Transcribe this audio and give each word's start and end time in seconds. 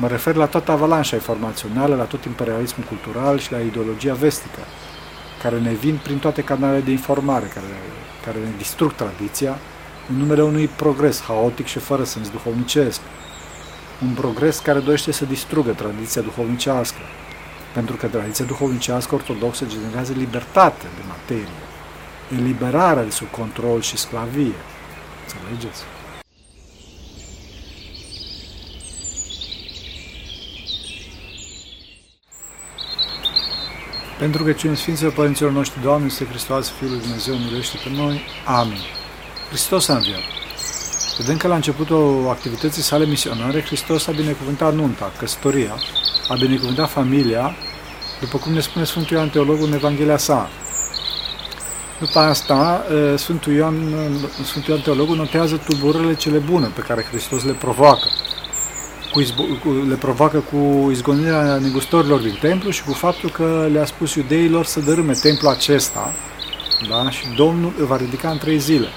Mă 0.00 0.08
refer 0.08 0.34
la 0.34 0.46
toată 0.46 0.70
avalanșa 0.70 1.16
informațională, 1.16 1.94
la 1.94 2.02
tot 2.02 2.24
imperialismul 2.24 2.86
cultural 2.86 3.38
și 3.38 3.52
la 3.52 3.60
ideologia 3.60 4.14
vestică, 4.14 4.60
care 5.42 5.58
ne 5.58 5.72
vin 5.72 6.00
prin 6.02 6.18
toate 6.18 6.42
canalele 6.42 6.80
de 6.80 6.90
informare, 6.90 7.46
care, 7.46 7.66
care 8.24 8.38
ne 8.38 8.50
distrug 8.56 8.92
tradiția, 8.92 9.58
în 10.10 10.16
numele 10.16 10.42
unui 10.42 10.66
progres 10.66 11.22
haotic 11.22 11.66
și 11.66 11.78
fără 11.78 12.04
sens 12.04 12.30
duhovnicesc. 12.30 13.00
Un 14.02 14.14
progres 14.14 14.58
care 14.58 14.78
dorește 14.78 15.12
să 15.12 15.24
distrugă 15.24 15.70
tradiția 15.70 16.22
duhovnicească, 16.22 17.00
pentru 17.74 17.96
că 17.96 18.06
tradiția 18.06 18.44
duhovnicească 18.44 19.14
ortodoxă 19.14 19.64
generează 19.68 20.12
libertate 20.16 20.86
de 20.96 21.02
materie, 21.08 21.58
eliberarea 22.36 23.04
de 23.04 23.10
sub 23.10 23.30
control 23.30 23.80
și 23.80 23.96
sclavie. 23.96 24.60
Înțelegeți? 25.24 25.97
Pentru 34.18 34.44
că 34.44 34.52
cine 34.52 34.74
Sfinților 34.74 35.12
Părinților 35.12 35.50
noștri, 35.50 35.82
Doamne, 35.82 36.06
este 36.06 36.24
Hristos, 36.24 36.70
Fiul 36.78 36.90
lui 36.90 37.00
Dumnezeu, 37.00 37.34
miluiește 37.34 37.78
pe 37.84 37.90
noi. 37.90 38.20
Amin. 38.44 38.80
Hristos 39.48 39.88
a 39.88 39.94
înviat. 39.94 40.20
Vedem 41.18 41.36
că 41.36 41.48
la 41.48 41.54
începutul 41.54 42.26
activității 42.28 42.82
sale 42.82 43.06
misionare, 43.06 43.62
Hristos 43.62 44.06
a 44.06 44.12
binecuvântat 44.12 44.74
nunta, 44.74 45.12
căsătoria, 45.18 45.74
a 46.28 46.34
binecuvântat 46.34 46.90
familia, 46.90 47.54
după 48.20 48.38
cum 48.38 48.52
ne 48.52 48.60
spune 48.60 48.84
Sfântul 48.84 49.16
Ioan 49.16 49.28
Teologul 49.28 49.66
în 49.66 49.72
Evanghelia 49.72 50.16
sa. 50.16 50.50
După 51.98 52.18
asta, 52.18 52.84
Sfântul 53.16 53.52
Ioan, 53.52 53.74
Sfântul 54.44 54.70
Ioan 54.72 54.82
Teologul 54.82 55.16
notează 55.16 55.56
tulburările 55.56 56.14
cele 56.14 56.38
bune 56.38 56.66
pe 56.66 56.80
care 56.80 57.06
Hristos 57.10 57.44
le 57.44 57.52
provoacă. 57.52 58.08
Cu 59.12 59.20
izbo- 59.20 59.60
cu, 59.62 59.68
le 59.88 59.94
provoacă 59.94 60.38
cu 60.38 60.90
izgonirea 60.90 61.58
negustorilor 61.58 62.20
din 62.20 62.38
templu 62.40 62.70
și 62.70 62.82
cu 62.82 62.92
faptul 62.92 63.30
că 63.30 63.68
le-a 63.72 63.84
spus 63.84 64.14
iudeilor 64.14 64.64
să 64.64 64.80
dărâme 64.80 65.12
templul 65.12 65.50
acesta 65.50 66.12
da? 66.88 67.10
și 67.10 67.24
Domnul 67.36 67.72
îl 67.78 67.86
va 67.86 67.96
ridica 67.96 68.30
în 68.30 68.38
trei 68.38 68.58
zile. 68.58 68.88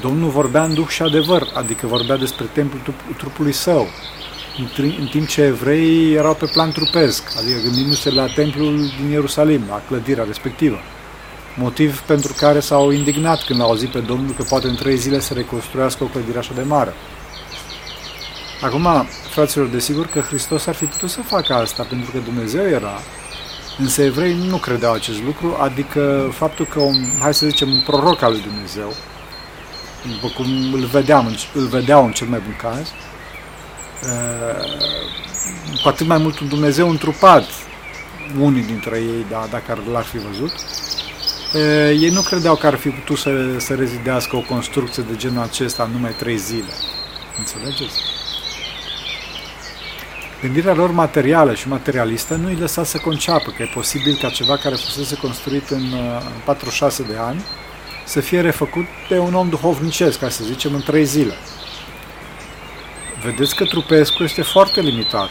Domnul 0.00 0.30
vorbea 0.30 0.64
în 0.64 0.74
duh 0.74 0.86
și 0.88 1.02
adevăr, 1.02 1.50
adică 1.54 1.86
vorbea 1.86 2.16
despre 2.16 2.44
templul 2.52 2.94
trupului 3.16 3.52
său, 3.52 3.88
în 4.98 5.06
timp 5.10 5.26
ce 5.26 5.42
evreii 5.42 6.14
erau 6.14 6.34
pe 6.34 6.46
plan 6.52 6.72
trupesc, 6.72 7.22
adică 7.38 7.58
gândindu-se 7.62 8.10
la 8.10 8.26
templul 8.26 8.76
din 9.00 9.10
Ierusalim, 9.10 9.62
la 9.68 9.82
clădirea 9.88 10.24
respectivă. 10.24 10.78
Motiv 11.56 12.00
pentru 12.00 12.32
care 12.36 12.60
s-au 12.60 12.90
indignat 12.90 13.44
când 13.44 13.60
au 13.60 13.68
auzit 13.68 13.88
pe 13.88 13.98
Domnul 13.98 14.34
că 14.34 14.42
poate 14.42 14.66
în 14.66 14.74
trei 14.74 14.96
zile 14.96 15.20
să 15.20 15.34
reconstruiască 15.34 16.04
o 16.04 16.06
clădire 16.06 16.38
așa 16.38 16.52
de 16.54 16.62
mare. 16.62 16.94
Acum, 18.60 19.06
fraților, 19.30 19.66
desigur 19.66 20.06
că 20.06 20.20
Hristos 20.20 20.66
ar 20.66 20.74
fi 20.74 20.84
putut 20.84 21.10
să 21.10 21.20
facă 21.22 21.54
asta, 21.54 21.82
pentru 21.82 22.10
că 22.10 22.18
Dumnezeu 22.18 22.68
era, 22.68 23.00
însă 23.78 24.02
evrei 24.02 24.34
nu 24.34 24.56
credeau 24.56 24.92
acest 24.92 25.22
lucru, 25.22 25.56
adică 25.60 26.30
faptul 26.32 26.66
că 26.66 26.80
un, 26.80 26.94
hai 27.20 27.34
să 27.34 27.46
zicem, 27.46 27.70
un 27.70 27.80
proroc 27.80 28.22
al 28.22 28.30
lui 28.32 28.40
Dumnezeu, 28.40 28.94
după 30.12 30.32
cum 30.36 30.72
îl 30.72 30.84
vedeam, 30.84 31.36
îl 31.54 31.66
vedeau 31.66 32.04
în 32.04 32.12
cel 32.12 32.26
mai 32.26 32.38
bun 32.44 32.56
caz, 32.60 32.92
cu 35.82 35.88
atât 35.88 36.06
mai 36.06 36.18
mult 36.18 36.38
un 36.38 36.48
Dumnezeu 36.48 36.90
întrupat, 36.90 37.44
unii 38.40 38.62
dintre 38.62 38.96
ei, 38.96 39.26
da, 39.30 39.46
dacă 39.50 39.82
l-ar 39.92 40.04
fi 40.04 40.18
văzut, 40.18 40.52
ei 42.00 42.10
nu 42.10 42.20
credeau 42.20 42.56
că 42.56 42.66
ar 42.66 42.74
fi 42.74 42.88
putut 42.88 43.18
să, 43.18 43.30
să 43.58 43.74
rezidească 43.74 44.36
o 44.36 44.40
construcție 44.40 45.02
de 45.02 45.16
genul 45.16 45.42
acesta 45.42 45.82
în 45.82 45.90
numai 45.90 46.12
trei 46.12 46.36
zile. 46.36 46.72
Înțelegeți? 47.38 48.17
Gândirea 50.40 50.74
lor 50.74 50.90
materială 50.90 51.54
și 51.54 51.68
materialistă 51.68 52.34
nu 52.34 52.46
îi 52.46 52.54
lăsa 52.54 52.84
să 52.84 52.98
conceapă 52.98 53.50
că 53.56 53.62
e 53.62 53.70
posibil 53.74 54.18
ca 54.20 54.28
ceva 54.28 54.56
care 54.56 54.74
fusese 54.74 55.16
construit 55.16 55.68
în, 55.68 55.82
în 56.34 56.40
46 56.44 57.02
de 57.02 57.16
ani 57.16 57.44
să 58.04 58.20
fie 58.20 58.40
refăcut 58.40 58.84
de 59.08 59.18
un 59.18 59.34
om 59.34 59.48
duhovnicesc, 59.48 60.18
ca 60.18 60.28
să 60.28 60.44
zicem, 60.44 60.74
în 60.74 60.80
trei 60.80 61.04
zile. 61.04 61.32
Vedeți 63.24 63.54
că 63.54 63.64
trupescul 63.64 64.24
este 64.24 64.42
foarte 64.42 64.80
limitat 64.80 65.30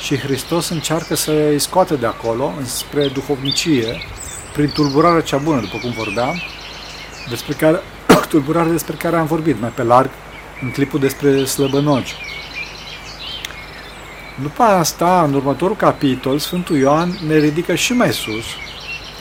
și 0.00 0.18
Hristos 0.18 0.68
încearcă 0.68 1.14
să 1.14 1.30
îi 1.30 1.58
scoate 1.58 1.94
de 1.94 2.06
acolo 2.06 2.52
spre 2.64 3.08
duhovnicie 3.08 4.00
prin 4.52 4.70
tulburarea 4.70 5.20
cea 5.20 5.36
bună, 5.36 5.60
după 5.60 5.78
cum 5.82 5.90
vorbeam, 5.90 6.42
despre 7.28 7.52
care, 7.52 7.80
tulburarea 8.28 8.72
despre 8.72 8.94
care 8.94 9.16
am 9.16 9.26
vorbit 9.26 9.60
mai 9.60 9.70
pe 9.70 9.82
larg 9.82 10.10
în 10.62 10.70
clipul 10.70 11.00
despre 11.00 11.44
slăbănoci. 11.44 12.14
După 14.42 14.62
asta, 14.62 15.22
în 15.22 15.34
următorul 15.34 15.76
capitol, 15.76 16.38
Sfântul 16.38 16.76
Ioan 16.76 17.18
ne 17.26 17.36
ridică 17.36 17.74
și 17.74 17.92
mai 17.92 18.12
sus 18.12 18.44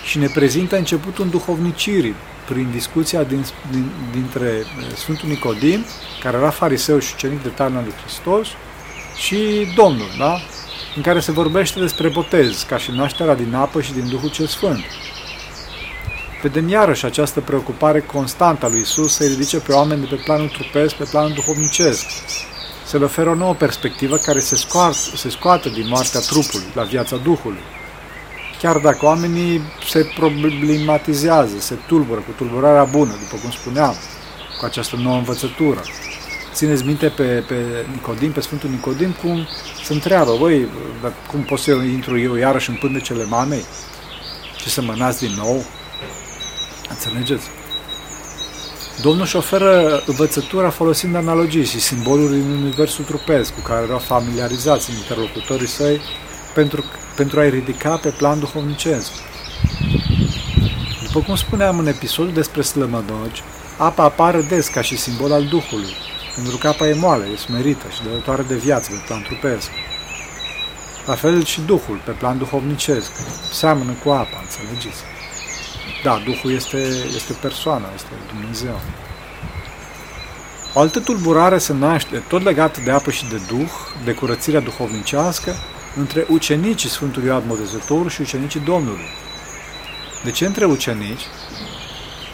și 0.03 0.17
ne 0.17 0.27
prezintă 0.27 0.77
începutul 0.77 1.29
duhovnicirii 1.29 2.15
prin 2.49 2.67
discuția 2.71 3.23
din, 3.23 3.45
din, 3.71 3.91
dintre 4.11 4.45
eh, 4.45 4.95
Sfântul 4.95 5.29
Nicodim, 5.29 5.85
care 6.21 6.37
era 6.37 6.49
fariseu 6.49 6.99
și 6.99 7.13
ucenic 7.15 7.43
de 7.43 7.49
taina 7.49 7.81
lui 7.81 7.93
Hristos, 8.01 8.47
și 9.17 9.37
Domnul, 9.75 10.09
da? 10.17 10.39
în 10.95 11.01
care 11.01 11.19
se 11.19 11.31
vorbește 11.31 11.79
despre 11.79 12.09
botez, 12.09 12.63
ca 12.67 12.77
și 12.77 12.91
nașterea 12.91 13.35
din 13.35 13.55
apă 13.55 13.81
și 13.81 13.93
din 13.93 14.09
Duhul 14.09 14.29
cel 14.29 14.45
Sfânt. 14.45 14.83
Vedem 16.41 16.69
iarăși 16.69 17.05
această 17.05 17.41
preocupare 17.41 17.99
constantă 17.99 18.65
a 18.65 18.69
lui 18.69 18.79
Isus 18.79 19.13
să-i 19.13 19.27
ridice 19.27 19.59
pe 19.59 19.71
oameni 19.71 20.01
de 20.01 20.15
pe 20.15 20.21
planul 20.25 20.47
trupesc, 20.47 20.95
pe 20.95 21.07
planul 21.11 21.33
duhovnicesc. 21.33 22.05
Se 22.87 22.97
le 22.97 23.03
oferă 23.03 23.29
o 23.29 23.35
nouă 23.35 23.53
perspectivă 23.53 24.17
care 24.17 24.39
se 24.39 24.55
scoate, 24.55 24.97
se 25.15 25.29
scoate 25.29 25.69
din 25.69 25.87
moartea 25.87 26.19
trupului 26.19 26.65
la 26.73 26.83
viața 26.83 27.15
Duhului. 27.15 27.61
Chiar 28.61 28.77
dacă 28.77 29.05
oamenii 29.05 29.61
se 29.89 30.11
problematizează, 30.15 31.59
se 31.59 31.75
tulbură 31.87 32.19
cu 32.19 32.31
tulburarea 32.37 32.83
bună, 32.83 33.11
după 33.11 33.41
cum 33.41 33.51
spuneam, 33.51 33.95
cu 34.59 34.65
această 34.65 34.95
nouă 34.95 35.17
învățătură. 35.17 35.81
Țineți 36.53 36.85
minte 36.85 37.07
pe, 37.07 37.43
pe 37.47 37.85
Nicodim, 37.91 38.31
pe 38.31 38.41
Sfântul 38.41 38.69
Nicodim, 38.69 39.11
cum 39.11 39.47
se 39.83 39.93
întreabă, 39.93 40.31
voi, 40.31 40.67
cum 41.31 41.41
pot 41.41 41.59
să 41.59 41.71
intru 41.71 42.19
eu 42.19 42.35
iarăși 42.35 42.69
în 42.69 42.75
pândecele 42.75 43.23
mamei 43.23 43.65
și 44.57 44.69
să 44.69 44.81
mă 44.81 45.15
din 45.19 45.33
nou? 45.37 45.65
Înțelegeți? 46.89 47.45
Domnul 49.01 49.21
își 49.21 49.35
oferă 49.35 50.03
învățătura 50.05 50.69
folosind 50.69 51.15
analogii 51.15 51.65
și 51.65 51.79
simboluri 51.79 52.31
din 52.31 52.51
universul 52.51 53.03
trupesc 53.03 53.53
cu 53.53 53.59
care 53.59 53.83
erau 53.83 53.97
familiarizați 53.97 54.89
în 54.89 54.95
interlocutorii 54.95 55.67
săi 55.67 56.01
pentru, 56.53 56.83
pentru 57.15 57.39
a-i 57.39 57.49
ridica 57.49 57.97
pe 57.97 58.09
plan 58.09 58.39
duhovnicesc. 58.39 59.11
După 61.05 61.19
cum 61.25 61.35
spuneam 61.35 61.79
în 61.79 61.87
episodul 61.87 62.33
despre 62.33 62.61
slămădogi, 62.61 63.43
apa 63.77 64.03
apare 64.03 64.41
des 64.41 64.67
ca 64.67 64.81
și 64.81 64.97
simbol 64.97 65.31
al 65.31 65.45
Duhului, 65.45 65.95
pentru 66.35 66.57
că 66.57 66.67
apa 66.67 66.87
e 66.87 66.93
moale, 66.93 67.25
e 67.33 67.35
smerită 67.35 67.85
și 67.89 68.03
dătătoare 68.03 68.43
de 68.47 68.55
viață 68.55 68.91
pe 68.91 69.03
plan 69.07 69.21
trupesc. 69.21 69.69
La 71.05 71.13
fel 71.13 71.43
și 71.43 71.61
Duhul, 71.61 72.01
pe 72.05 72.11
plan 72.11 72.37
duhovnicesc, 72.37 73.11
seamănă 73.51 73.91
cu 74.03 74.09
apa, 74.09 74.41
înțelegeți? 74.41 75.16
Da, 76.03 76.21
Duhul 76.25 76.51
este, 76.51 76.77
este 77.15 77.33
persoana, 77.41 77.85
este 77.95 78.09
Dumnezeu. 78.33 78.79
O 80.73 80.79
altă 80.79 80.99
tulburare 80.99 81.57
se 81.57 81.73
naște, 81.73 82.23
tot 82.27 82.43
legată 82.43 82.79
de 82.83 82.91
apă 82.91 83.11
și 83.11 83.27
de 83.27 83.41
Duh, 83.47 83.71
de 84.03 84.11
curățirea 84.11 84.59
duhovnicească, 84.59 85.55
între 85.95 86.25
ucenicii 86.29 86.89
Sfântului 86.89 87.27
Ioan 87.27 87.43
Botezătorul 87.47 88.09
și 88.09 88.21
ucenicii 88.21 88.59
Domnului. 88.59 89.09
De 90.23 90.31
ce 90.31 90.45
între 90.45 90.65
ucenici? 90.65 91.21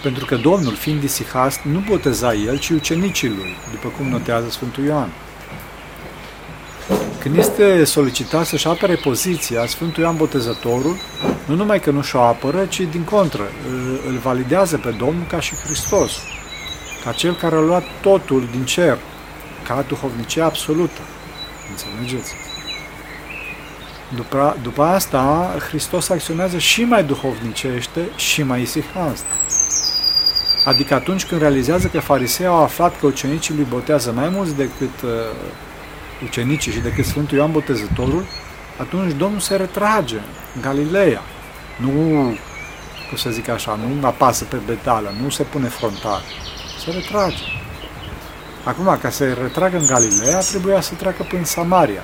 Pentru 0.02 0.26
că 0.26 0.36
Domnul, 0.36 0.76
fiind 0.76 1.00
disihast, 1.00 1.60
nu 1.60 1.84
boteza 1.88 2.34
el, 2.34 2.60
ci 2.60 2.70
ucenicii 2.70 3.28
lui, 3.28 3.56
după 3.72 3.88
cum 3.98 4.08
notează 4.08 4.50
Sfântul 4.50 4.84
Ioan. 4.84 5.10
Când 7.20 7.38
este 7.38 7.84
solicitat 7.84 8.46
să-și 8.46 8.68
apere 8.68 8.96
poziția, 8.96 9.66
Sfântul 9.66 10.04
Ioan 10.04 10.16
Botezătorul 10.16 10.98
nu 11.46 11.56
numai 11.56 11.80
că 11.80 11.92
nu 11.92 12.02
și-o 12.02 12.22
apără, 12.22 12.66
ci 12.66 12.80
din 12.80 13.04
contră, 13.04 13.44
îl 14.08 14.18
validează 14.18 14.78
pe 14.78 14.90
Domnul 14.90 15.26
ca 15.28 15.40
și 15.40 15.56
Hristos, 15.56 16.12
ca 17.04 17.12
cel 17.12 17.36
care 17.36 17.56
a 17.56 17.60
luat 17.60 17.84
totul 18.02 18.48
din 18.52 18.66
cer, 18.66 18.98
ca 19.68 19.86
duhovnicie 19.88 20.42
absolută. 20.42 21.02
Înțelegeți? 21.70 22.34
După, 24.16 24.58
după 24.62 24.84
asta, 24.84 25.56
Hristos 25.68 26.10
acționează 26.10 26.58
și 26.58 26.84
mai 26.84 27.04
duhovnicește 27.04 28.10
și 28.16 28.44
mai 28.44 28.62
isihast. 28.62 29.26
Adică 30.66 30.94
atunci 30.94 31.26
când 31.26 31.42
realizează 31.42 31.88
că 31.88 32.00
farisei 32.00 32.46
au 32.46 32.64
aflat 32.64 33.00
că 33.00 33.06
ucenicii 33.06 33.56
lui 33.56 33.68
botează 33.70 34.12
mai 34.12 34.30
mulți 34.30 34.56
decât 34.56 35.02
uh, 35.04 35.10
ucenicii 36.24 36.72
și 36.72 36.80
decât 36.80 37.06
Sfântul 37.06 37.38
Ioan 37.38 37.52
Botezătorul, 37.52 38.26
atunci 38.78 39.14
Domnul 39.18 39.40
se 39.40 39.56
retrage 39.56 40.16
în 40.56 40.62
Galileea. 40.62 41.22
Nu, 41.78 41.90
cum 43.08 43.18
să 43.18 43.30
zic 43.30 43.50
așa, 43.50 43.80
nu 44.00 44.08
apasă 44.08 44.44
pe 44.44 44.58
betală, 44.66 45.14
nu 45.24 45.30
se 45.30 45.44
pune 45.44 45.68
frontal. 45.68 46.22
Se 46.84 46.92
retrage. 46.92 47.44
Acum, 48.64 48.98
ca 49.02 49.10
să 49.10 49.34
retragă 49.34 49.78
în 49.78 49.86
Galileea, 49.86 50.40
trebuia 50.40 50.82
să 50.82 50.94
treacă 50.94 51.26
prin 51.28 51.44
Samaria, 51.44 52.04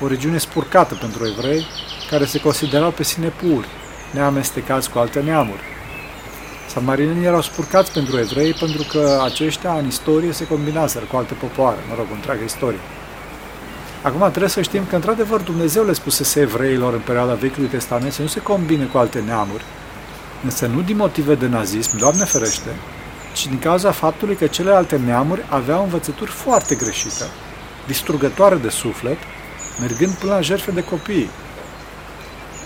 o 0.00 0.06
regiune 0.06 0.38
spurcată 0.38 0.94
pentru 0.94 1.26
evrei, 1.26 1.66
care 2.10 2.24
se 2.24 2.40
considerau 2.40 2.90
pe 2.90 3.02
sine 3.02 3.28
puri, 3.28 3.68
neamestecați 4.12 4.90
cu 4.90 4.98
alte 4.98 5.20
neamuri. 5.20 5.60
Samarinenii 6.68 7.26
erau 7.26 7.42
spurcați 7.42 7.92
pentru 7.92 8.18
evrei 8.18 8.52
pentru 8.52 8.82
că 8.82 9.20
aceștia 9.24 9.72
în 9.72 9.86
istorie 9.86 10.32
se 10.32 10.46
combinaseră 10.46 11.04
cu 11.04 11.16
alte 11.16 11.34
popoare, 11.34 11.78
mă 11.88 11.94
rog, 11.96 12.06
întreagă 12.12 12.44
istorie. 12.44 12.78
Acum 14.02 14.28
trebuie 14.28 14.48
să 14.48 14.62
știm 14.62 14.86
că, 14.88 14.94
într-adevăr, 14.94 15.40
Dumnezeu 15.40 15.84
le 15.84 15.92
spusese 15.92 16.40
evreilor 16.40 16.92
în 16.92 17.00
perioada 17.00 17.34
Vechiului 17.34 17.68
Testament 17.68 18.12
să 18.12 18.22
nu 18.22 18.28
se 18.28 18.40
combine 18.40 18.84
cu 18.84 18.98
alte 18.98 19.20
neamuri, 19.20 19.64
însă 20.44 20.66
nu 20.66 20.80
din 20.80 20.96
motive 20.96 21.34
de 21.34 21.46
nazism, 21.46 21.96
Doamne 21.96 22.24
ferește, 22.24 22.70
ci 23.34 23.46
din 23.46 23.58
cauza 23.58 23.90
faptului 23.90 24.36
că 24.36 24.46
celelalte 24.46 24.96
neamuri 24.96 25.44
aveau 25.48 25.82
învățături 25.82 26.30
foarte 26.30 26.74
greșite, 26.74 27.24
distrugătoare 27.86 28.56
de 28.56 28.68
suflet, 28.68 29.18
mergând 29.80 30.12
până 30.12 30.32
la 30.32 30.40
jertfe 30.40 30.70
de 30.70 30.84
copii. 30.84 31.30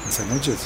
Înțelegeți? 0.04 0.64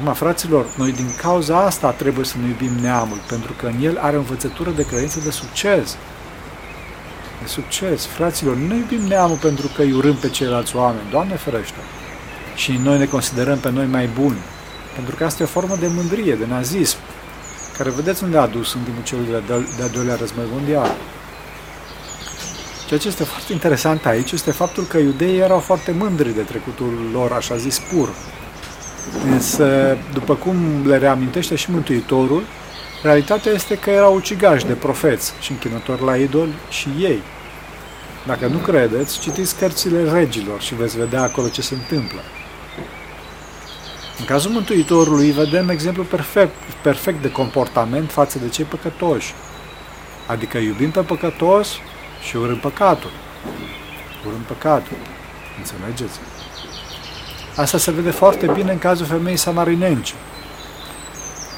Acum, 0.00 0.14
fraților, 0.14 0.66
noi 0.76 0.92
din 0.92 1.14
cauza 1.22 1.64
asta 1.64 1.90
trebuie 1.90 2.24
să 2.24 2.34
ne 2.40 2.48
iubim 2.48 2.72
neamul, 2.80 3.18
pentru 3.28 3.52
că 3.52 3.66
în 3.66 3.84
el 3.84 3.98
are 3.98 4.16
o 4.16 4.18
învățătură 4.18 4.70
de 4.70 4.86
credință 4.86 5.20
de 5.20 5.30
succes. 5.30 5.96
De 7.42 7.48
succes. 7.48 8.06
Fraților, 8.06 8.56
nu 8.56 8.66
ne 8.66 8.76
iubim 8.76 9.00
neamul 9.00 9.36
pentru 9.36 9.70
că 9.74 9.82
îi 9.82 9.92
urâm 9.92 10.14
pe 10.14 10.28
ceilalți 10.28 10.76
oameni, 10.76 11.10
Doamne 11.10 11.34
ferește. 11.34 11.78
Și 12.54 12.72
noi 12.82 12.98
ne 12.98 13.06
considerăm 13.06 13.58
pe 13.58 13.70
noi 13.70 13.86
mai 13.86 14.06
buni. 14.06 14.38
Pentru 14.94 15.14
că 15.16 15.24
asta 15.24 15.42
e 15.42 15.46
o 15.46 15.48
formă 15.48 15.76
de 15.76 15.86
mândrie, 15.86 16.34
de 16.34 16.46
nazism, 16.48 16.96
care 17.76 17.90
vedeți 17.90 18.24
unde 18.24 18.38
a 18.38 18.46
dus 18.46 18.74
în 18.74 18.80
timpul 18.80 19.02
celui 19.02 19.26
de-al 19.76 19.90
doilea 19.92 20.14
război 20.14 20.44
mondial. 20.52 20.90
Ceea 22.86 23.00
ce 23.00 23.08
este 23.08 23.24
foarte 23.24 23.52
interesant 23.52 24.06
aici 24.06 24.32
este 24.32 24.50
faptul 24.50 24.84
că 24.84 24.98
iudeii 24.98 25.38
erau 25.38 25.58
foarte 25.58 25.92
mândri 25.92 26.34
de 26.34 26.40
trecutul 26.40 27.08
lor, 27.12 27.32
așa 27.32 27.56
zis, 27.56 27.78
pur. 27.78 28.08
Însă, 29.30 29.96
după 30.12 30.34
cum 30.34 30.56
le 30.86 30.98
reamintește 30.98 31.54
și 31.54 31.70
Mântuitorul, 31.70 32.42
realitatea 33.02 33.52
este 33.52 33.78
că 33.78 33.90
erau 33.90 34.14
ucigași 34.14 34.66
de 34.66 34.72
profeți 34.72 35.32
și 35.40 35.50
închinători 35.50 36.04
la 36.04 36.16
idoli 36.16 36.52
și 36.68 36.88
ei. 36.98 37.22
Dacă 38.26 38.46
nu 38.46 38.58
credeți, 38.58 39.20
citiți 39.20 39.56
cărțile 39.56 40.10
regilor 40.10 40.60
și 40.60 40.74
veți 40.74 40.98
vedea 40.98 41.22
acolo 41.22 41.48
ce 41.48 41.62
se 41.62 41.74
întâmplă. 41.74 42.20
În 44.18 44.24
cazul 44.24 44.50
Mântuitorului 44.50 45.30
vedem 45.30 45.68
exemplu 45.68 46.02
perfect, 46.02 46.54
perfect 46.82 47.22
de 47.22 47.30
comportament 47.30 48.10
față 48.10 48.38
de 48.38 48.48
cei 48.48 48.64
păcătoși. 48.64 49.34
Adică 50.26 50.58
iubim 50.58 50.90
pe 50.90 51.00
păcătos 51.00 51.68
și 52.28 52.36
urâm 52.36 52.58
păcatul. 52.58 53.10
Urâm 54.26 54.40
păcatul. 54.46 54.96
Înțelegeți? 55.58 56.18
Asta 57.56 57.78
se 57.78 57.90
vede 57.90 58.10
foarte 58.10 58.46
bine 58.46 58.72
în 58.72 58.78
cazul 58.78 59.06
femeii 59.06 59.36
samarinence. 59.36 60.12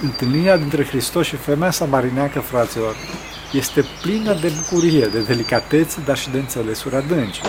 Întâlnirea 0.04 0.56
dintre 0.56 0.84
Hristos 0.84 1.26
și 1.26 1.36
femeia 1.36 1.70
samarineacă, 1.70 2.40
fraților, 2.40 2.96
este 3.52 3.84
plină 4.02 4.34
de 4.40 4.52
bucurie, 4.56 5.06
de 5.06 5.22
delicatețe, 5.22 6.00
dar 6.04 6.16
și 6.16 6.30
de 6.30 6.38
înțelesuri 6.38 6.94
adânci. 6.94 7.40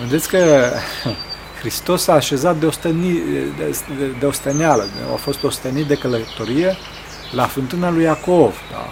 Vedeți 0.00 0.28
că 0.28 0.72
Hristos 1.60 2.02
s-a 2.02 2.12
așezat 2.12 2.56
de, 2.56 2.66
osteni, 2.66 3.12
de, 3.56 3.76
de, 3.98 4.06
de 4.18 4.26
osteneală, 4.26 4.86
a 5.12 5.16
fost 5.16 5.42
ostenit 5.42 5.86
de 5.86 5.94
călătorie 5.94 6.76
la 7.30 7.46
fântâna 7.46 7.90
lui 7.90 8.02
Iacov. 8.02 8.54
Da? 8.70 8.88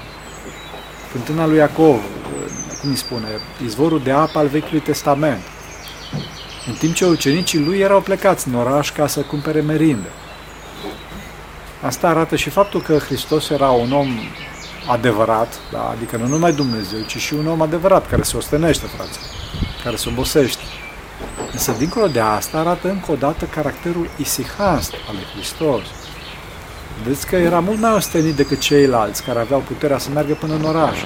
Fântâna 1.12 1.46
lui 1.46 1.56
Iacov, 1.56 2.00
cum 2.80 2.90
îi 2.90 2.96
spune, 2.96 3.26
izvorul 3.64 4.00
de 4.04 4.10
apă 4.10 4.38
al 4.38 4.46
Vechiului 4.46 4.80
Testament. 4.80 5.42
În 6.66 6.74
timp 6.74 6.94
ce 6.94 7.04
ucenicii 7.04 7.64
lui 7.64 7.78
erau 7.78 8.00
plecați 8.00 8.48
în 8.48 8.54
oraș 8.54 8.92
ca 8.92 9.06
să 9.06 9.20
cumpere 9.20 9.60
merinde. 9.60 10.08
Asta 11.80 12.08
arată 12.08 12.36
și 12.36 12.50
faptul 12.50 12.82
că 12.82 12.98
Hristos 12.98 13.48
era 13.48 13.70
un 13.70 13.92
om 13.92 14.08
adevărat, 14.86 15.58
da? 15.72 15.88
adică 15.96 16.16
nu 16.16 16.26
numai 16.26 16.52
Dumnezeu, 16.52 17.00
ci 17.06 17.16
și 17.16 17.34
un 17.34 17.46
om 17.46 17.60
adevărat 17.60 18.08
care 18.08 18.22
se 18.22 18.36
ostenește, 18.36 18.86
frate, 18.86 19.18
care 19.82 19.96
se 19.96 20.08
obosește. 20.08 20.62
Însă, 21.52 21.74
dincolo 21.78 22.06
de 22.06 22.20
asta, 22.20 22.58
arată 22.58 22.88
încă 22.88 23.12
o 23.12 23.14
dată 23.14 23.44
caracterul 23.44 24.08
isihast 24.16 24.92
al 25.08 25.14
lui 25.14 25.24
Hristos. 25.34 25.82
Vedeți 27.02 27.26
că 27.26 27.36
era 27.36 27.60
mult 27.60 27.78
mai 27.80 27.92
ostenit 27.92 28.34
decât 28.34 28.58
ceilalți 28.58 29.22
care 29.22 29.38
aveau 29.38 29.60
puterea 29.60 29.98
să 29.98 30.10
meargă 30.10 30.34
până 30.34 30.54
în 30.54 30.64
oraș. 30.64 30.98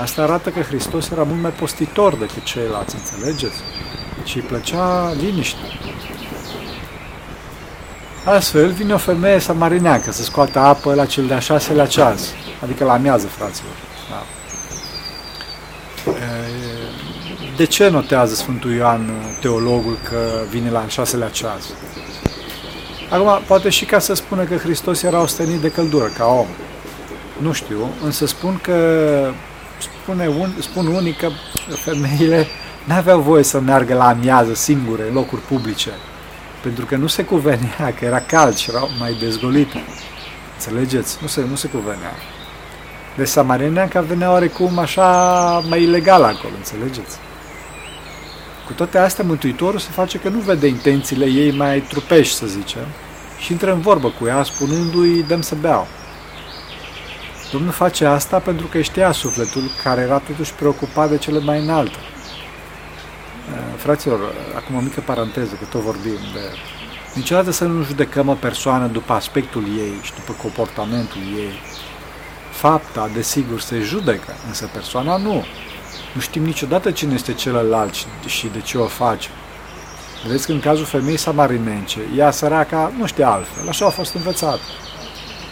Asta 0.00 0.22
arată 0.22 0.50
că 0.50 0.60
Hristos 0.60 1.10
era 1.10 1.22
mult 1.22 1.40
mai 1.40 1.50
postitor 1.50 2.14
decât 2.14 2.42
ceilalți, 2.42 2.94
înțelegeți? 2.94 3.60
Și 4.24 4.36
îi 4.36 4.42
plăcea 4.42 5.12
liniște. 5.12 5.60
Astfel, 8.36 8.70
vine 8.70 8.92
o 8.92 8.96
femeie 8.96 9.38
samarineacă 9.38 10.12
să 10.12 10.22
scoată 10.22 10.58
apă 10.58 10.94
la 10.94 11.06
cel 11.06 11.26
de-a 11.26 11.38
șaselea 11.38 11.86
ceas, 11.86 12.20
adică 12.62 12.84
la 12.84 12.92
amiază, 12.92 13.26
fraților. 13.26 13.72
Da. 14.10 14.24
De 17.56 17.64
ce 17.64 17.88
notează 17.88 18.34
Sfântul 18.34 18.72
Ioan, 18.72 19.10
teologul, 19.40 19.98
că 20.08 20.18
vine 20.50 20.70
la 20.70 20.78
al 20.78 20.88
șaselea 20.88 21.28
ceas? 21.28 21.62
Acum, 23.10 23.40
poate 23.46 23.68
și 23.68 23.84
ca 23.84 23.98
să 23.98 24.14
spună 24.14 24.44
că 24.44 24.56
Hristos 24.56 25.02
era 25.02 25.20
ostenit 25.20 25.60
de 25.60 25.70
căldură, 25.70 26.10
ca 26.18 26.26
om. 26.26 26.46
Nu 27.38 27.52
știu, 27.52 27.90
însă 28.04 28.26
spun 28.26 28.58
că 28.62 29.30
spune 29.78 30.28
un, 30.28 30.50
spun 30.60 30.86
unii 30.86 31.12
că 31.12 31.28
femeile 31.84 32.46
n-aveau 32.84 33.20
voie 33.20 33.42
să 33.42 33.60
meargă 33.60 33.94
la 33.94 34.08
amiază 34.08 34.54
singure 34.54 35.02
în 35.08 35.14
locuri 35.14 35.40
publice, 35.40 35.90
pentru 36.62 36.86
că 36.86 36.96
nu 36.96 37.06
se 37.06 37.24
cuvenea, 37.24 37.94
că 37.98 38.04
era 38.04 38.20
cald 38.20 38.56
și 38.56 38.70
erau 38.70 38.90
mai 38.98 39.12
dezgolite. 39.12 39.82
Înțelegeți? 40.54 41.18
Nu 41.20 41.26
se, 41.26 41.44
nu 41.48 41.54
se 41.54 41.68
cuvenea. 41.68 42.12
Deci 43.16 43.28
Samareneanca 43.28 44.00
venea 44.00 44.30
oarecum 44.30 44.78
așa 44.78 45.08
mai 45.68 45.82
ilegal 45.82 46.22
acolo, 46.22 46.52
înțelegeți? 46.56 47.16
Cu 48.66 48.72
toate 48.72 48.98
astea, 48.98 49.24
Mântuitorul 49.24 49.78
se 49.78 49.90
face 49.90 50.18
că 50.18 50.28
nu 50.28 50.38
vede 50.38 50.66
intențiile 50.66 51.24
ei 51.24 51.50
mai 51.50 51.80
trupești, 51.80 52.34
să 52.34 52.46
zicem, 52.46 52.86
și 53.38 53.52
intră 53.52 53.72
în 53.72 53.80
vorbă 53.80 54.12
cu 54.18 54.26
ea, 54.26 54.42
spunându-i, 54.42 55.22
dăm 55.22 55.40
să 55.40 55.54
beau. 55.54 55.86
Domnul 57.52 57.72
face 57.72 58.04
asta 58.04 58.38
pentru 58.38 58.66
că 58.66 58.80
știa 58.80 59.12
sufletul 59.12 59.62
care 59.82 60.00
era 60.00 60.18
totuși 60.18 60.52
preocupat 60.52 61.10
de 61.10 61.16
cele 61.16 61.38
mai 61.38 61.60
înalte. 61.60 61.98
Eh, 63.52 63.74
fraților, 63.76 64.20
acum 64.56 64.76
o 64.76 64.80
mică 64.80 65.00
paranteză, 65.00 65.54
că 65.54 65.64
tot 65.70 65.80
vorbim 65.80 66.18
de... 66.32 66.40
Niciodată 67.14 67.50
să 67.50 67.64
nu 67.64 67.82
judecăm 67.82 68.28
o 68.28 68.34
persoană 68.34 68.86
după 68.86 69.12
aspectul 69.12 69.62
ei 69.62 69.92
și 70.02 70.12
după 70.14 70.32
comportamentul 70.42 71.20
ei. 71.36 71.52
Fapta, 72.50 73.10
desigur, 73.14 73.60
se 73.60 73.78
judecă, 73.78 74.32
însă 74.46 74.70
persoana 74.72 75.16
nu. 75.16 75.44
Nu 76.14 76.20
știm 76.20 76.44
niciodată 76.44 76.90
cine 76.90 77.14
este 77.14 77.32
celălalt 77.32 77.94
și 78.26 78.46
de 78.52 78.60
ce 78.60 78.78
o 78.78 78.86
face. 78.86 79.28
Vedeți 80.26 80.46
că 80.46 80.52
în 80.52 80.60
cazul 80.60 80.84
femeii 80.84 81.16
samarinence, 81.16 82.00
ea 82.16 82.30
săraca 82.30 82.92
nu 82.98 83.06
știe 83.06 83.24
altfel, 83.24 83.68
așa 83.68 83.86
a 83.86 83.90
fost 83.90 84.14
învățată. 84.14 84.60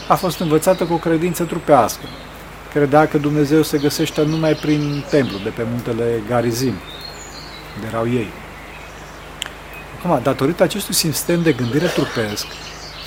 A 0.08 0.14
fost 0.14 0.38
învățată 0.38 0.84
cu 0.84 0.92
o 0.92 0.96
credință 0.96 1.44
trupească. 1.44 2.04
Credea 2.72 3.08
că 3.08 3.18
Dumnezeu 3.18 3.62
se 3.62 3.78
găsește 3.78 4.22
numai 4.22 4.52
prin 4.52 5.04
templu 5.10 5.38
de 5.44 5.48
pe 5.48 5.66
muntele 5.70 6.22
Garizim, 6.28 6.74
unde 7.76 7.88
erau 7.88 8.08
ei. 8.08 8.28
Acum, 9.98 10.20
datorită 10.22 10.62
acestui 10.62 10.94
sistem 10.94 11.42
de 11.42 11.52
gândire 11.52 11.86
trupesc, 11.86 12.46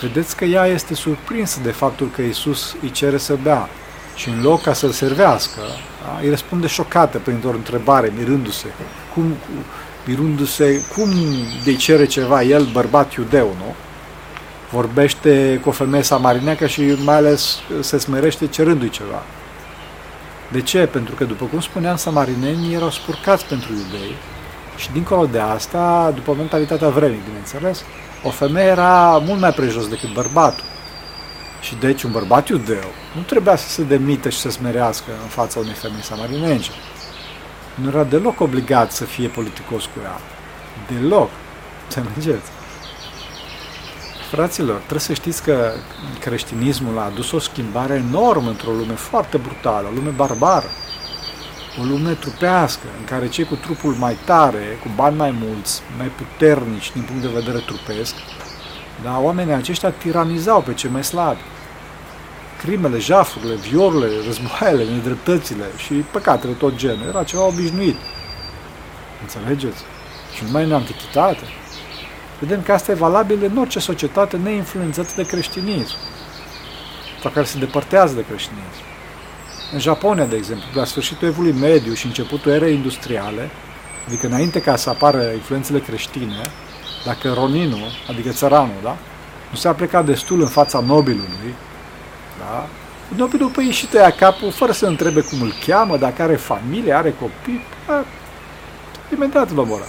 vedeți 0.02 0.36
că 0.36 0.46
ea 0.46 0.66
este 0.66 0.94
surprinsă 0.94 1.60
de 1.64 1.72
faptul 1.72 2.10
că 2.16 2.22
Isus 2.22 2.76
îi 2.82 2.92
cere 2.92 3.18
să 3.18 3.38
bea 3.44 3.70
și 4.16 4.30
în 4.30 4.42
loc 4.42 4.62
ca 4.62 4.74
să-l 4.74 4.92
servească, 4.92 5.60
da, 6.04 6.20
îi 6.22 6.30
răspunde 6.30 6.68
șocată 6.68 7.18
printr-o 7.18 7.50
întrebare, 7.50 8.14
mirându-se. 8.18 8.68
Cum, 9.14 9.34
mirându-se, 10.06 10.84
cum 10.96 11.10
de 11.64 11.76
cere 11.76 12.06
ceva 12.06 12.44
el, 12.44 12.66
bărbat 12.72 13.14
iudeu, 13.14 13.56
nu? 13.58 13.76
Vorbește 14.72 15.60
cu 15.62 15.70
o 15.70 15.72
femeie 15.72 16.04
samarineacă 16.04 16.68
și 16.68 16.82
mai 17.04 17.16
ales 17.16 17.58
se 17.80 17.98
smerește 17.98 18.48
cerându-i 18.48 18.90
ceva. 18.90 19.24
De 20.52 20.62
ce? 20.62 20.86
Pentru 20.86 21.16
că, 21.16 21.24
după 21.24 21.46
cum 21.46 21.60
spuneam, 21.60 21.96
samarinenii 21.96 22.74
erau 22.74 22.90
spurcați 22.90 23.46
pentru 23.46 23.72
iudei 23.72 24.16
și, 24.80 24.92
dincolo 24.92 25.26
de 25.26 25.40
asta, 25.40 26.12
după 26.16 26.34
mentalitatea 26.34 26.90
vremii, 26.90 27.22
bineînțeles, 27.26 27.84
o 28.24 28.30
femeie 28.30 28.68
era 28.68 29.18
mult 29.18 29.40
mai 29.40 29.52
prejos 29.52 29.88
decât 29.88 30.14
bărbatul. 30.14 30.64
Și 31.62 31.76
deci 31.76 32.04
un 32.04 32.12
bărbat 32.12 32.48
iudeu 32.48 32.90
nu 33.16 33.22
trebuia 33.22 33.56
să 33.56 33.70
se 33.70 33.84
demită 33.84 34.30
și 34.30 34.38
să 34.38 34.50
smerească 34.50 35.12
în 35.24 35.28
fața 35.28 35.60
unei 35.60 35.74
femei 35.74 36.02
samarinence. 36.02 36.70
Nu 37.76 37.88
era 37.88 38.04
deloc 38.04 38.40
obligat 38.40 38.92
să 38.92 39.06
fie 39.06 39.28
politicos 39.28 39.84
cu 39.84 40.00
ea. 40.04 40.20
Deloc. 40.92 41.30
Înțelegeți? 41.84 42.52
Fraților, 44.32 44.76
trebuie 44.78 45.00
să 45.00 45.14
știți 45.14 45.44
că 45.44 45.72
creștinismul 46.20 46.98
a 46.98 47.06
adus 47.06 47.32
o 47.32 47.40
schimbare 47.40 48.04
enormă 48.08 48.50
într-o 48.50 48.72
lume 48.72 48.94
foarte 48.94 49.38
brutală, 49.38 49.88
o 49.88 49.96
lume 49.96 50.10
barbară. 50.10 50.68
O 51.80 51.84
lume 51.84 52.14
trupească, 52.14 52.88
în 53.00 53.06
care 53.06 53.28
cei 53.28 53.46
cu 53.46 53.56
trupul 53.56 53.94
mai 53.94 54.18
tare, 54.26 54.80
cu 54.82 54.88
bani 54.96 55.18
mai 55.18 55.36
mulți, 55.42 55.82
mai 55.98 56.08
puternici 56.08 56.92
din 56.92 57.02
punct 57.02 57.22
de 57.22 57.28
vedere 57.28 57.58
trupesc, 57.58 58.16
dar 59.04 59.18
oamenii 59.22 59.54
aceștia 59.54 59.90
tiranizau 59.90 60.62
pe 60.62 60.74
cei 60.74 60.90
mai 60.90 61.04
slabi. 61.04 61.40
Crimele, 62.62 62.98
jafurile, 62.98 63.56
violurile, 63.56 64.16
războaiele, 64.26 64.92
nedreptățile 64.92 65.66
și 65.78 65.94
păcatele 65.94 66.54
tot 66.54 66.76
genul 66.76 67.08
era 67.08 67.24
ceva 67.24 67.46
obișnuit. 67.46 67.96
Înțelegeți? 69.22 69.84
Și 70.36 70.44
numai 70.44 70.64
în 70.64 70.74
antichitate. 70.74 71.44
Vedem 72.40 72.62
că 72.62 72.72
asta 72.72 72.92
e 72.92 72.96
valabil 72.96 73.44
în 73.44 73.58
orice 73.58 73.80
societate 73.80 74.38
neinfluențată 74.38 75.12
de 75.16 75.26
creștinism 75.26 75.96
sau 77.22 77.32
care 77.32 77.46
se 77.46 77.60
depărtează 77.60 78.16
de 78.16 78.26
creștinism. 78.26 78.84
În 79.74 79.80
Japonia, 79.80 80.26
de 80.26 80.36
exemplu, 80.36 80.66
la 80.74 80.86
sfârșitul 80.86 81.28
evului 81.28 81.52
mediu 81.52 81.94
și 81.94 82.06
începutul 82.06 82.52
erei 82.52 82.74
industriale, 82.74 83.50
adică 84.08 84.28
înainte 84.28 84.62
ca 84.62 84.76
să 84.76 84.90
apară 84.90 85.22
influențele 85.34 85.80
creștine, 85.80 86.42
dacă 87.06 87.34
roninul, 87.34 87.92
adică 88.10 88.30
țăranul, 88.30 88.80
da, 88.84 88.98
nu 89.50 89.58
s-a 89.58 89.74
plecat 89.74 90.06
destul 90.06 90.42
în 90.42 90.48
fața 90.48 90.80
nobilului, 90.80 91.54
da, 92.40 92.68
nobilul 93.16 93.50
păi 93.50 93.72
și 93.72 93.88
tăia 93.88 94.12
capul 94.12 94.52
fără 94.52 94.72
să 94.72 94.86
întrebe 94.86 95.22
cum 95.22 95.42
îl 95.42 95.54
cheamă, 95.66 95.98
dacă 95.98 96.22
are 96.22 96.36
familie, 96.36 96.94
are 96.94 97.16
copii, 97.20 97.64
da, 97.88 98.04
imediat 99.14 99.48
vă 99.48 99.64
mora. 99.64 99.84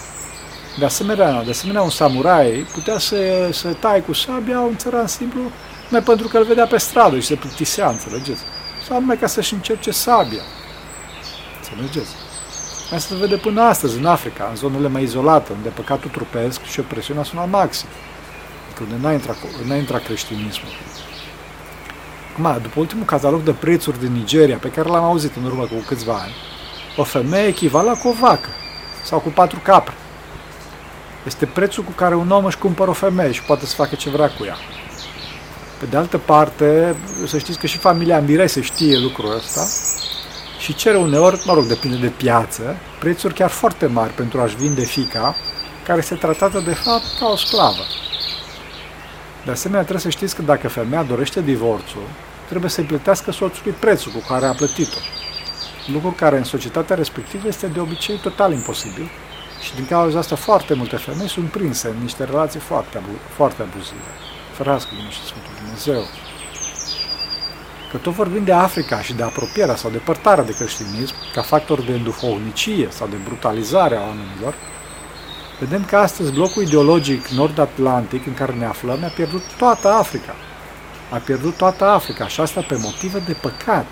De 0.78 0.84
asemenea, 0.84 1.42
de 1.42 1.50
asemenea, 1.50 1.82
un 1.82 1.90
samurai 1.90 2.66
putea 2.72 2.98
să, 2.98 3.48
să 3.52 3.68
taie 3.68 4.00
cu 4.00 4.12
sabia 4.12 4.60
un 4.60 4.76
țăran 4.76 5.06
simplu 5.06 5.40
numai 5.88 6.04
pentru 6.04 6.28
că 6.28 6.38
îl 6.38 6.44
vedea 6.44 6.66
pe 6.66 6.78
stradă 6.78 7.18
și 7.18 7.26
se 7.26 7.34
plictisea, 7.34 7.88
înțelegeți? 7.88 8.42
Sau 8.86 9.00
numai 9.00 9.18
ca 9.18 9.26
să-și 9.26 9.54
încerce 9.54 9.90
sabia. 9.90 10.42
Înțelegeți? 11.56 12.14
Asta 12.94 13.14
se 13.14 13.14
vede 13.14 13.36
până 13.36 13.62
astăzi 13.62 13.98
în 13.98 14.06
Africa, 14.06 14.46
în 14.50 14.56
zonele 14.56 14.88
mai 14.88 15.02
izolate, 15.02 15.52
unde 15.52 15.68
păcatul 15.68 16.10
trupesc 16.10 16.62
și 16.62 16.80
opresiunea 16.80 17.22
sunt 17.22 17.40
la 17.40 17.44
maxim. 17.44 17.88
Când 18.74 19.02
n-a 19.02 19.12
intrat, 19.12 19.36
n-a 19.66 19.76
intrat 19.76 20.04
creștinismul. 20.04 20.70
Acum, 22.32 22.62
după 22.62 22.80
ultimul 22.80 23.04
catalog 23.04 23.42
de 23.42 23.52
prețuri 23.52 23.98
din 23.98 24.12
Nigeria, 24.12 24.56
pe 24.56 24.70
care 24.70 24.88
l-am 24.88 25.04
auzit 25.04 25.36
în 25.36 25.44
urmă 25.44 25.62
cu 25.62 25.74
câțiva 25.86 26.12
ani, 26.12 26.34
o 26.96 27.02
femeie 27.02 27.46
echivala 27.46 27.92
cu 27.92 28.08
o 28.08 28.12
vacă 28.12 28.48
sau 29.04 29.18
cu 29.18 29.28
patru 29.28 29.58
capre. 29.62 29.94
Este 31.26 31.46
prețul 31.46 31.82
cu 31.82 31.90
care 31.90 32.14
un 32.14 32.30
om 32.30 32.44
își 32.44 32.58
cumpără 32.58 32.90
o 32.90 32.92
femeie 32.92 33.32
și 33.32 33.42
poate 33.42 33.66
să 33.66 33.74
facă 33.74 33.94
ce 33.94 34.10
vrea 34.10 34.28
cu 34.28 34.44
ea. 34.44 34.56
Pe 35.80 35.86
de 35.86 35.96
altă 35.96 36.18
parte, 36.18 36.96
să 37.26 37.38
știți 37.38 37.58
că 37.58 37.66
și 37.66 37.78
familia 37.78 38.20
Mirese 38.20 38.60
știe 38.60 38.98
lucrul 38.98 39.34
ăsta 39.36 39.66
și 40.58 40.74
cere 40.74 40.96
uneori, 40.96 41.42
mă 41.44 41.54
rog, 41.54 41.64
depinde 41.64 41.96
de 41.96 42.12
piață, 42.16 42.76
prețuri 42.98 43.34
chiar 43.34 43.50
foarte 43.50 43.86
mari 43.86 44.12
pentru 44.12 44.40
a-și 44.40 44.56
vinde 44.56 44.84
fica, 44.84 45.36
care 45.86 45.98
este 45.98 46.14
tratată 46.14 46.60
de 46.60 46.74
fapt 46.74 47.04
ca 47.18 47.26
o 47.26 47.36
sclavă. 47.36 47.82
De 49.44 49.50
asemenea, 49.50 49.80
trebuie 49.80 50.02
să 50.02 50.08
știți 50.10 50.34
că 50.34 50.42
dacă 50.42 50.68
femeia 50.68 51.02
dorește 51.02 51.40
divorțul, 51.40 52.02
trebuie 52.48 52.70
să-i 52.70 52.84
plătească 52.84 53.32
soțului 53.32 53.74
prețul 53.78 54.12
cu 54.12 54.24
care 54.28 54.46
a 54.46 54.52
plătit-o. 54.52 54.98
Lucru 55.92 56.10
care 56.10 56.36
în 56.36 56.44
societatea 56.44 56.96
respectivă 56.96 57.48
este 57.48 57.66
de 57.66 57.80
obicei 57.80 58.16
total 58.16 58.52
imposibil 58.52 59.10
și 59.60 59.74
din 59.74 59.86
cauza 59.86 60.18
asta 60.18 60.36
foarte 60.36 60.74
multe 60.74 60.96
femei 60.96 61.28
sunt 61.28 61.50
prinse 61.50 61.88
în 61.88 62.02
niște 62.02 62.24
relații 62.24 62.60
foarte, 62.60 62.96
abu- 62.96 63.20
foarte 63.36 63.62
abuzive. 63.62 64.10
Ferească 64.62 64.90
din 64.94 65.08
și 65.08 65.24
Sfântul 65.24 65.52
Dumnezeu. 65.60 66.02
Că 67.90 67.96
tot 67.96 68.12
vorbim 68.12 68.44
de 68.44 68.52
Africa 68.52 69.02
și 69.02 69.12
de 69.12 69.22
apropierea 69.22 69.76
sau 69.76 69.90
depărtarea 69.90 70.44
de 70.44 70.54
creștinism 70.54 71.14
ca 71.34 71.42
factor 71.42 71.80
de 71.80 71.92
înduhovnicie 71.92 72.88
sau 72.90 73.06
de 73.06 73.16
brutalizare 73.24 73.96
a 73.96 74.00
oamenilor, 74.00 74.54
vedem 75.58 75.84
că 75.84 75.96
astăzi 75.96 76.32
blocul 76.32 76.62
ideologic 76.62 77.26
nord-atlantic 77.26 78.26
în 78.26 78.34
care 78.34 78.52
ne 78.52 78.64
aflăm 78.64 79.04
a 79.04 79.06
pierdut 79.06 79.42
toată 79.56 79.88
Africa. 79.88 80.34
A 81.10 81.16
pierdut 81.16 81.56
toată 81.56 81.84
Africa 81.84 82.26
și 82.28 82.40
asta 82.40 82.60
pe 82.68 82.76
motive 82.82 83.18
de 83.18 83.36
păcat, 83.40 83.86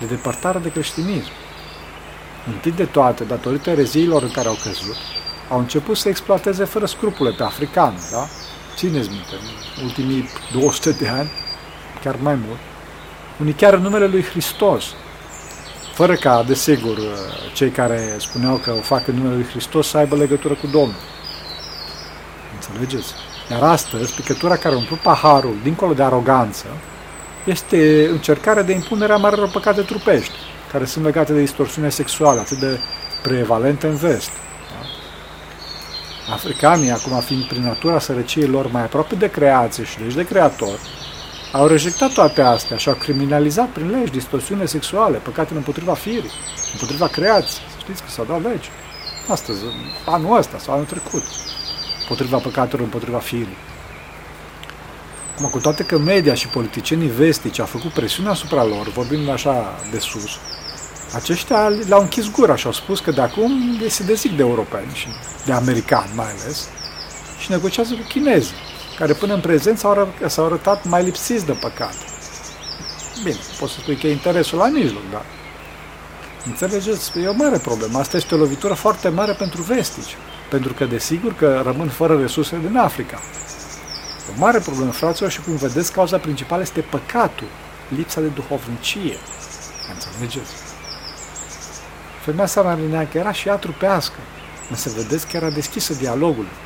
de 0.00 0.06
depărtare 0.06 0.58
de 0.58 0.72
creștinism. 0.72 1.30
Întâi 2.46 2.72
de 2.72 2.84
toate, 2.84 3.24
datorită 3.24 3.70
ereziilor 3.70 4.22
în 4.22 4.30
care 4.30 4.48
au 4.48 4.58
căzut, 4.62 4.96
au 5.50 5.58
început 5.58 5.96
să 5.96 6.08
exploateze 6.08 6.64
fără 6.64 6.86
scrupule 6.86 7.30
pe 7.30 7.42
africani, 7.42 7.98
da? 8.10 8.26
Țineți 8.74 9.08
minte, 9.08 9.34
în 9.76 9.84
ultimii 9.84 10.28
200 10.52 10.90
de 10.90 11.08
ani, 11.08 11.30
chiar 12.02 12.16
mai 12.22 12.34
mult, 12.34 12.58
unii 13.40 13.52
chiar 13.52 13.74
în 13.74 13.82
numele 13.82 14.06
lui 14.06 14.22
Hristos, 14.22 14.84
fără 15.94 16.14
ca, 16.14 16.42
desigur, 16.42 16.98
cei 17.54 17.70
care 17.70 18.14
spuneau 18.18 18.56
că 18.56 18.70
o 18.70 18.80
fac 18.80 19.08
în 19.08 19.14
numele 19.14 19.34
lui 19.34 19.46
Hristos 19.50 19.88
să 19.88 19.96
aibă 19.96 20.16
legătură 20.16 20.54
cu 20.54 20.66
Domnul. 20.66 21.00
Înțelegeți? 22.54 23.12
Iar 23.50 23.62
astăzi, 23.62 24.14
picătura 24.14 24.56
care 24.56 24.74
a 24.74 24.78
umplut 24.78 24.98
paharul, 24.98 25.54
dincolo 25.62 25.92
de 25.92 26.02
aroganță, 26.02 26.66
este 27.44 28.08
încercarea 28.10 28.62
de 28.62 28.72
impunere 28.72 29.12
a 29.12 29.16
marilor 29.16 29.48
păcate 29.48 29.80
trupești, 29.80 30.34
care 30.72 30.84
sunt 30.84 31.04
legate 31.04 31.32
de 31.32 31.40
distorsiune 31.40 31.88
sexuală, 31.88 32.40
atât 32.40 32.58
de 32.58 32.78
prevalente 33.22 33.86
în 33.86 33.96
vest. 33.96 34.30
Da? 36.26 36.32
Africanii, 36.32 36.90
acum 36.90 37.20
fiind 37.20 37.44
prin 37.44 37.62
natura 37.62 37.98
sărăciei 37.98 38.46
lor 38.46 38.70
mai 38.70 38.82
aproape 38.82 39.14
de 39.14 39.30
creație 39.30 39.84
și 39.84 39.98
deci 39.98 40.14
de 40.14 40.24
creator, 40.24 40.78
au 41.52 41.66
rejectat 41.66 42.12
toate 42.12 42.42
astea 42.42 42.76
și 42.76 42.88
au 42.88 42.94
criminalizat 42.94 43.68
prin 43.68 43.90
legi 43.90 44.10
distorsiune 44.10 44.64
sexuale, 44.64 45.16
păcatele 45.16 45.58
împotriva 45.58 45.94
firii, 45.94 46.30
împotriva 46.72 47.06
creației. 47.06 47.66
Știți 47.80 48.02
că 48.02 48.08
s-au 48.08 48.24
dat 48.24 48.42
legi. 48.42 48.68
Astăzi, 49.28 49.64
anul 50.06 50.36
ăsta 50.36 50.58
sau 50.58 50.74
anul 50.74 50.86
trecut, 50.86 51.22
împotriva 52.00 52.38
păcatelor, 52.38 52.84
împotriva 52.84 53.18
firii. 53.18 53.56
Acum, 55.34 55.48
cu 55.48 55.58
toate 55.58 55.84
că 55.84 55.98
media 55.98 56.34
și 56.34 56.48
politicienii 56.48 57.08
vestici 57.08 57.58
au 57.58 57.66
făcut 57.66 57.90
presiune 57.92 58.28
asupra 58.28 58.64
lor, 58.64 58.88
vorbim 58.88 59.30
așa 59.30 59.80
de 59.90 59.98
sus, 59.98 60.38
aceștia 61.14 61.68
le-au 61.68 62.00
închis 62.00 62.30
gura 62.30 62.56
și 62.56 62.66
au 62.66 62.72
spus 62.72 63.00
că 63.00 63.10
de 63.10 63.20
acum 63.20 63.80
se 63.88 64.02
dezic 64.02 64.36
de 64.36 64.42
europeni 64.42 64.90
și 64.92 65.08
de 65.44 65.52
americani 65.52 66.10
mai 66.14 66.26
ales 66.26 66.68
și 67.38 67.50
negociază 67.50 67.94
cu 67.94 68.06
chinezii, 68.08 68.56
care 68.98 69.12
până 69.12 69.34
în 69.34 69.40
prezent 69.40 69.78
s-au, 69.78 70.08
s-au 70.26 70.44
arătat 70.44 70.84
mai 70.84 71.04
lipsiți 71.04 71.46
de 71.46 71.52
păcat. 71.52 71.94
Bine, 73.22 73.38
poți 73.58 73.72
să 73.72 73.78
spui 73.80 73.96
că 73.96 74.06
e 74.06 74.12
interesul 74.12 74.58
la 74.58 74.68
mijloc, 74.68 75.02
dar 75.10 75.24
Înțelegeți? 76.46 77.18
E 77.18 77.26
o 77.26 77.32
mare 77.32 77.58
problemă. 77.58 77.98
Asta 77.98 78.16
este 78.16 78.34
o 78.34 78.38
lovitură 78.38 78.74
foarte 78.74 79.08
mare 79.08 79.32
pentru 79.32 79.62
vestici. 79.62 80.16
Pentru 80.50 80.72
că, 80.72 80.84
desigur, 80.84 81.34
că 81.34 81.60
rămân 81.64 81.88
fără 81.88 82.20
resurse 82.20 82.58
din 82.66 82.76
Africa. 82.76 83.20
O 84.30 84.38
mare 84.38 84.58
problemă, 84.58 84.90
fraților, 84.90 85.30
și 85.30 85.40
cum 85.40 85.56
vedeți, 85.56 85.92
cauza 85.92 86.18
principală 86.18 86.62
este 86.62 86.80
păcatul, 86.80 87.46
lipsa 87.96 88.20
de 88.20 88.26
duhovnicie. 88.26 89.16
Înțelegeți? 89.92 90.63
Femeia 92.24 92.46
samarineancă 92.46 93.18
era 93.18 93.32
și 93.32 93.48
ea 93.48 93.56
trupească, 93.56 94.18
însă 94.70 94.90
vedeți 94.96 95.26
că 95.26 95.36
era 95.36 95.50
deschisă 95.50 95.94
dialogului. 95.94 96.56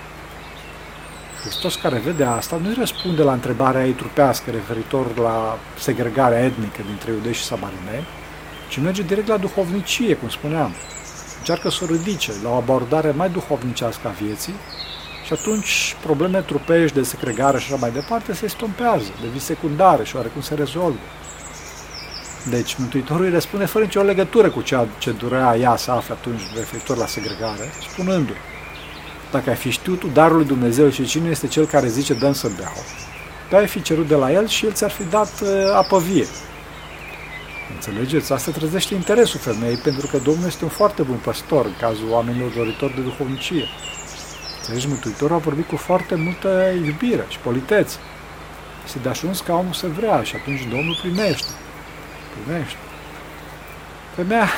Hristos 1.41 1.75
care 1.75 1.99
vede 1.99 2.25
asta 2.25 2.57
nu-i 2.63 2.75
răspunde 2.79 3.23
la 3.23 3.33
întrebarea 3.33 3.87
ei 3.87 3.93
trupească 3.93 4.51
referitor 4.51 5.17
la 5.17 5.59
segregarea 5.79 6.45
etnică 6.45 6.83
dintre 6.87 7.13
iudei 7.13 7.33
și 7.33 7.45
samarineni, 7.45 8.07
ci 8.69 8.79
merge 8.79 9.03
direct 9.03 9.29
la 9.29 9.37
duhovnicie, 9.37 10.15
cum 10.15 10.29
spuneam. 10.29 10.73
Încearcă 11.39 11.71
să 11.71 11.79
o 11.83 11.87
ridice 11.87 12.33
la 12.43 12.51
o 12.51 12.55
abordare 12.55 13.11
mai 13.11 13.31
duhovnicească 13.31 14.09
a 14.09 14.11
vieții 14.11 14.55
și 15.25 15.33
atunci 15.33 15.97
probleme 16.03 16.41
trupești 16.41 16.97
de 16.97 17.03
segregare 17.03 17.59
și 17.59 17.73
așa 17.73 17.81
mai 17.81 17.91
departe 17.91 18.35
se 18.35 18.47
stompează, 18.47 19.11
devin 19.23 19.41
secundare 19.41 20.05
și 20.05 20.17
oarecum 20.17 20.41
se 20.41 20.55
rezolvă. 20.55 20.99
Deci 22.51 22.77
Mântuitorul 22.77 23.25
îi 23.25 23.31
răspunde 23.31 23.65
fără 23.65 23.85
nicio 23.85 24.03
legătură 24.03 24.51
cu 24.51 24.61
ceea 24.61 24.89
ce 24.99 25.11
durea 25.11 25.57
ea 25.57 25.77
să 25.77 25.91
afle 25.91 26.15
atunci 26.15 26.41
referitor 26.57 26.97
la 26.97 27.07
segregare, 27.07 27.73
spunându-i, 27.91 28.37
dacă 29.31 29.51
ai 29.51 29.57
fi 29.57 29.71
știut 29.71 29.99
tu 29.99 30.07
darul 30.07 30.37
lui 30.37 30.47
Dumnezeu 30.47 30.89
și 30.91 31.05
cine 31.05 31.29
este 31.29 31.47
cel 31.47 31.67
care 31.67 31.89
zice 31.89 32.15
dăm 32.15 32.33
să 32.33 32.51
beau, 32.57 32.85
pe 33.51 33.57
ai 33.57 33.67
fi 33.67 33.83
cerut 33.83 34.09
de 34.09 34.15
la 34.15 34.33
el 34.33 34.49
și 34.49 34.65
el 34.67 34.73
ți-ar 34.73 34.91
fi 34.91 35.05
dat 35.05 35.41
uh, 35.43 35.49
apă 35.75 35.99
vie. 35.99 36.27
Înțelegeți? 37.75 38.33
Asta 38.33 38.51
trezește 38.51 38.95
interesul 38.95 39.41
femeii 39.41 39.77
pentru 39.77 40.07
că 40.07 40.19
Domnul 40.19 40.47
este 40.47 40.65
un 40.65 40.71
foarte 40.71 41.03
bun 41.03 41.17
păstor 41.17 41.65
în 41.65 41.75
cazul 41.81 42.11
oamenilor 42.11 42.51
doritori 42.51 42.95
de 42.95 43.01
duhovnicie. 43.01 43.65
Înțelegi? 44.59 44.89
Mântuitorul 44.89 45.37
a 45.37 45.39
vorbit 45.39 45.67
cu 45.69 45.77
foarte 45.77 46.15
multă 46.15 46.49
iubire 46.85 47.27
și 47.29 47.39
politețe. 47.39 47.97
Este 48.85 48.99
de 48.99 49.09
ajuns 49.09 49.41
ca 49.41 49.55
omul 49.55 49.73
să 49.73 49.87
vrea 49.97 50.23
și 50.23 50.37
atunci 50.37 50.61
Domnul 50.61 50.99
primește. 51.03 51.51
Primește. 52.45 52.77
Femeia, 54.15 54.49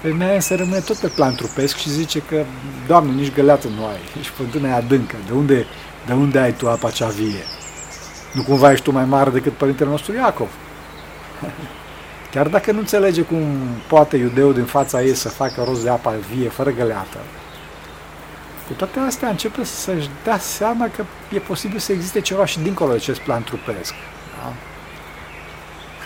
femeia 0.00 0.34
însă 0.40 0.54
rămâne 0.54 0.80
tot 0.80 0.96
pe 0.96 1.06
plan 1.06 1.34
trupesc 1.34 1.76
și 1.76 1.90
zice 1.90 2.18
că, 2.18 2.44
Doamne, 2.86 3.12
nici 3.12 3.34
găleată 3.34 3.68
nu 3.68 3.86
ai, 3.86 4.00
ești 4.18 4.32
fântâna 4.32 4.68
e 4.68 4.72
adâncă, 4.72 5.16
de 5.26 5.32
unde, 5.32 5.66
de 6.06 6.12
unde 6.12 6.38
ai 6.38 6.52
tu 6.52 6.68
apa 6.68 6.90
cea 6.90 7.08
vie? 7.08 7.44
Nu 8.32 8.42
cumva 8.42 8.72
ești 8.72 8.84
tu 8.84 8.90
mai 8.90 9.04
mare 9.04 9.30
decât 9.30 9.52
părintele 9.52 9.90
nostru 9.90 10.14
Iacov? 10.14 10.48
Chiar 12.32 12.48
dacă 12.48 12.72
nu 12.72 12.78
înțelege 12.78 13.22
cum 13.22 13.58
poate 13.88 14.16
iudeul 14.16 14.54
din 14.54 14.64
fața 14.64 15.02
ei 15.02 15.14
să 15.14 15.28
facă 15.28 15.62
rost 15.62 15.82
de 15.82 15.90
apa 15.90 16.14
vie, 16.34 16.48
fără 16.48 16.70
găleată, 16.70 17.18
cu 18.66 18.72
toate 18.72 18.98
astea 18.98 19.28
începe 19.28 19.64
să-și 19.64 20.08
dea 20.24 20.38
seama 20.38 20.90
că 20.96 21.04
e 21.34 21.38
posibil 21.38 21.78
să 21.78 21.92
existe 21.92 22.20
ceva 22.20 22.44
și 22.44 22.58
dincolo 22.58 22.90
de 22.90 22.96
acest 22.96 23.20
plan 23.20 23.42
trupesc. 23.42 23.94
Da? 24.42 24.52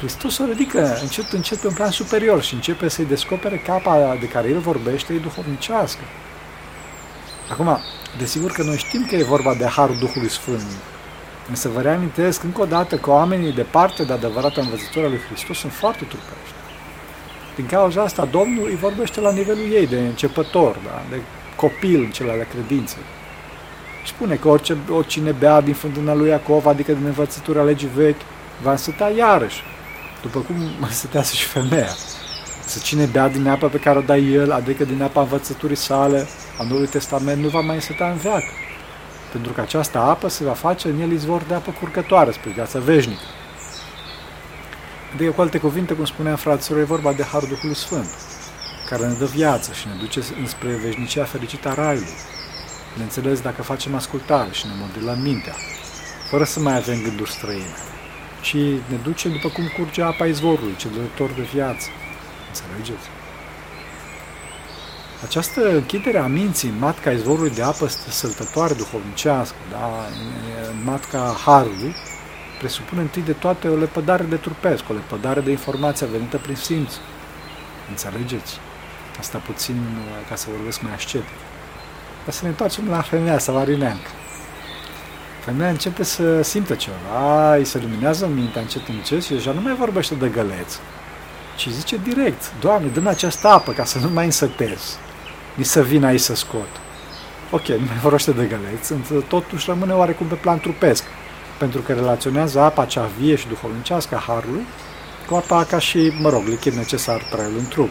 Hristos 0.01 0.39
o 0.39 0.45
ridică 0.45 0.99
încet, 1.01 1.33
încet 1.33 1.59
pe 1.59 1.67
un 1.67 1.75
plan 1.75 1.91
superior 1.91 2.43
și 2.43 2.55
începe 2.55 2.89
să-i 2.89 3.05
descopere 3.05 3.57
că 3.57 3.73
apa 3.73 4.17
de 4.21 4.27
care 4.27 4.49
el 4.49 4.59
vorbește 4.59 5.13
e 5.13 5.19
duhovnicească. 5.19 6.01
Acum, 7.51 7.79
desigur 8.19 8.51
că 8.51 8.63
noi 8.63 8.77
știm 8.77 9.07
că 9.09 9.17
e 9.17 9.23
vorba 9.23 9.55
de 9.55 9.65
Harul 9.65 9.97
Duhului 9.99 10.31
Sfânt, 10.31 10.67
însă 11.49 11.69
vă 11.69 11.81
reamintesc 11.81 12.43
încă 12.43 12.61
o 12.61 12.65
dată 12.65 12.97
că 12.97 13.11
oamenii 13.11 13.53
departe 13.53 14.05
de 14.05 14.13
adevărata 14.13 14.61
învățătură 14.61 15.07
lui 15.09 15.21
Hristos 15.29 15.59
sunt 15.59 15.73
foarte 15.73 16.05
trupești. 16.05 16.55
Din 17.57 17.67
cauza 17.67 18.03
asta, 18.03 18.25
Domnul 18.25 18.65
îi 18.65 18.77
vorbește 18.77 19.21
la 19.21 19.33
nivelul 19.33 19.73
ei, 19.73 19.87
de 19.87 19.99
începător, 19.99 20.77
da? 20.85 21.03
de 21.11 21.21
copil 21.57 22.01
în 22.03 22.11
cele 22.11 22.31
ale 22.31 22.49
credinței. 22.53 23.03
Și 24.05 24.13
spune 24.13 24.35
că 24.35 24.49
orice, 24.49 24.77
oricine 24.91 25.31
bea 25.31 25.61
din 25.61 25.75
fântâna 25.75 26.15
lui 26.15 26.29
Iacov, 26.29 26.67
adică 26.67 26.93
din 26.93 27.07
învățătura 27.07 27.63
legii 27.63 27.91
vechi, 27.95 28.21
va 28.63 28.71
însăta 28.71 29.11
iarăși, 29.17 29.63
după 30.23 30.39
cum 30.39 30.57
însătează 30.81 31.33
și 31.35 31.45
femeia. 31.45 31.95
Să 32.67 32.79
cine 32.83 33.05
bea 33.05 33.29
din 33.29 33.49
apa 33.49 33.67
pe 33.67 33.79
care 33.79 33.99
o 33.99 34.03
dă 34.03 34.17
el, 34.17 34.53
adică 34.53 34.85
din 34.85 35.03
apa 35.03 35.21
învățăturii 35.21 35.77
sale, 35.77 36.27
a 36.59 36.63
Noului 36.63 36.87
Testament, 36.87 37.43
nu 37.43 37.49
va 37.49 37.61
mai 37.61 37.75
însăta 37.75 38.07
în 38.07 38.17
veac. 38.17 38.43
Pentru 39.33 39.53
că 39.53 39.61
această 39.61 39.99
apă 39.99 40.29
se 40.29 40.45
va 40.45 40.53
face 40.53 40.89
în 40.89 41.01
el 41.01 41.13
izvor 41.13 41.43
de 41.43 41.55
apă 41.55 41.75
curgătoare 41.81 42.31
spre 42.31 42.51
viața 42.51 42.79
veșnică. 42.79 43.21
Adică, 45.15 45.31
cu 45.31 45.41
alte 45.41 45.59
cuvinte, 45.59 45.95
cum 45.95 46.05
spunea 46.05 46.37
fraților, 46.37 46.81
e 46.81 46.85
vorba 46.85 47.13
de 47.13 47.23
Harul 47.23 47.49
Duhului 47.49 47.77
Sfânt 47.77 48.09
care 48.91 49.07
ne 49.07 49.15
dă 49.15 49.25
viață 49.25 49.73
și 49.73 49.87
ne 49.87 49.95
duce 49.99 50.23
înspre 50.41 50.81
veșnicia 50.83 51.25
fericită 51.25 51.69
a 51.69 51.75
Raiului. 51.75 52.09
înțeles 52.99 53.41
dacă 53.41 53.63
facem 53.63 53.95
ascultare 53.95 54.49
și 54.53 54.67
ne 54.67 54.73
modelăm 54.81 55.21
mintea, 55.21 55.55
fără 56.31 56.45
să 56.45 56.61
mai 56.61 56.77
avem 56.77 57.03
gânduri 57.03 57.31
străine, 57.31 57.75
ci 58.41 58.55
ne 58.89 58.97
duce 59.03 59.29
după 59.29 59.49
cum 59.49 59.65
curge 59.77 60.03
apa 60.03 60.27
izvorului, 60.27 60.77
cel 60.77 60.91
dător 60.91 61.31
de 61.31 61.43
viață. 61.43 61.89
Înțelegeți? 62.49 63.09
Această 65.25 65.75
închidere 65.75 66.19
a 66.19 66.27
minții 66.27 66.69
în 66.69 66.79
matca 66.79 67.11
izvorului 67.11 67.51
de 67.51 67.63
apă 67.63 67.87
săltătoare 68.09 68.75
duhovnicească, 68.75 69.57
da, 69.71 70.07
în 70.71 70.85
matca 70.85 71.37
Harului, 71.45 71.95
presupune 72.59 73.01
întâi 73.01 73.23
de 73.23 73.33
toate 73.33 73.69
o 73.69 73.77
lepădare 73.77 74.23
de 74.23 74.37
trupesc, 74.37 74.89
o 74.91 74.93
lepădare 74.93 75.41
de 75.41 75.51
informația 75.51 76.07
venită 76.07 76.37
prin 76.37 76.55
simț. 76.55 76.93
Înțelegeți? 77.89 78.59
Asta 79.19 79.39
puțin 79.39 79.75
uh, 79.77 80.29
ca 80.29 80.35
să 80.35 80.47
vorbesc 80.51 80.83
mai 80.83 80.93
ascetic. 80.93 81.39
Dar 82.25 82.35
să 82.35 82.41
ne 82.43 82.49
întoarcem 82.49 82.89
la 82.89 83.01
femeia 83.01 83.39
savarineancă. 83.39 84.09
Femeia 85.45 85.71
începe 85.71 86.03
să 86.03 86.43
simtă 86.43 86.75
ceva, 86.75 87.55
îi 87.55 87.65
se 87.65 87.79
luminează 87.79 88.27
mintea 88.27 88.61
încet 88.61 88.89
încet 88.89 89.23
și 89.23 89.33
deja 89.33 89.53
nu 89.53 89.61
mai 89.61 89.75
vorbește 89.75 90.15
de 90.15 90.29
găleț, 90.29 90.79
ci 91.57 91.69
zice 91.69 91.97
direct, 91.97 92.53
Doamne, 92.61 92.89
dă 92.89 93.09
această 93.09 93.49
apă 93.49 93.73
ca 93.73 93.85
să 93.85 93.99
nu 93.99 94.09
mai 94.09 94.25
însătez, 94.25 94.99
ni 95.55 95.65
să 95.65 95.83
vin 95.83 96.05
aici 96.05 96.21
să 96.21 96.35
scot. 96.35 96.69
Ok, 97.51 97.67
nu 97.67 97.85
mai 97.87 97.99
vorbește 98.03 98.31
de 98.31 98.45
găleț, 98.45 98.89
însă 98.89 99.15
totuși 99.29 99.65
rămâne 99.69 99.93
oarecum 99.93 100.27
pe 100.27 100.35
plan 100.35 100.59
trupesc, 100.59 101.05
pentru 101.59 101.81
că 101.81 101.93
relaționează 101.93 102.61
apa 102.61 102.85
cea 102.85 103.11
vie 103.19 103.37
și 103.37 103.49
duhovnicească 103.49 104.15
a 104.15 104.25
Harului 104.27 104.67
cu 105.29 105.35
apa 105.35 105.65
ca 105.65 105.79
și, 105.79 106.13
mă 106.21 106.29
rog, 106.29 106.43
lichid 106.47 106.73
necesar 106.73 107.23
traiul 107.31 107.59
în 107.59 107.69
trup. 107.69 107.91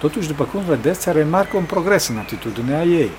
Totuși, 0.00 0.26
după 0.26 0.44
cum 0.44 0.60
vedeți, 0.60 1.02
se 1.02 1.10
remarcă 1.10 1.56
un 1.56 1.64
progres 1.64 2.08
în 2.08 2.16
atitudinea 2.16 2.82
ei. 2.82 3.10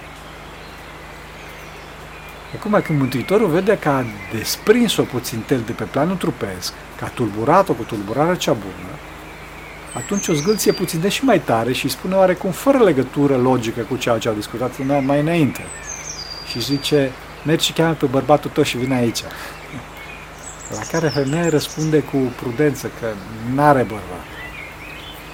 Acum, 2.55 2.81
când 2.83 2.99
Mântuitorul 2.99 3.47
vede 3.47 3.77
că 3.77 3.89
a 3.89 4.05
desprins-o 4.33 5.03
puțin 5.03 5.39
tel 5.45 5.61
de 5.65 5.71
pe 5.71 5.83
planul 5.83 6.15
trupesc, 6.15 6.73
că 6.97 7.05
a 7.05 7.07
tulburat-o 7.07 7.73
cu 7.73 7.83
tulburarea 7.83 8.35
cea 8.35 8.53
bună, 8.53 8.93
atunci 9.93 10.27
o 10.27 10.33
zgâlție 10.33 10.71
puțin 10.71 10.99
de 10.99 11.09
și 11.09 11.23
mai 11.23 11.39
tare 11.39 11.73
și 11.73 11.87
spune 11.87 12.15
oarecum 12.15 12.51
fără 12.51 12.77
legătură 12.77 13.37
logică 13.37 13.81
cu 13.81 13.95
ceea 13.95 14.17
ce 14.17 14.27
au 14.27 14.33
discutat 14.33 15.03
mai 15.05 15.19
înainte. 15.19 15.61
Și 16.49 16.61
zice, 16.61 17.11
mergi 17.45 17.65
și 17.65 17.73
cheamă 17.73 17.93
pe 17.93 18.05
bărbatul 18.05 18.51
tău 18.53 18.63
și 18.63 18.77
vine 18.77 18.95
aici. 18.95 19.21
La 20.69 20.79
care 20.91 21.07
femeia 21.07 21.49
răspunde 21.49 21.99
cu 21.99 22.17
prudență 22.17 22.91
că 22.99 23.07
n-are 23.53 23.81
bărbat. 23.81 24.25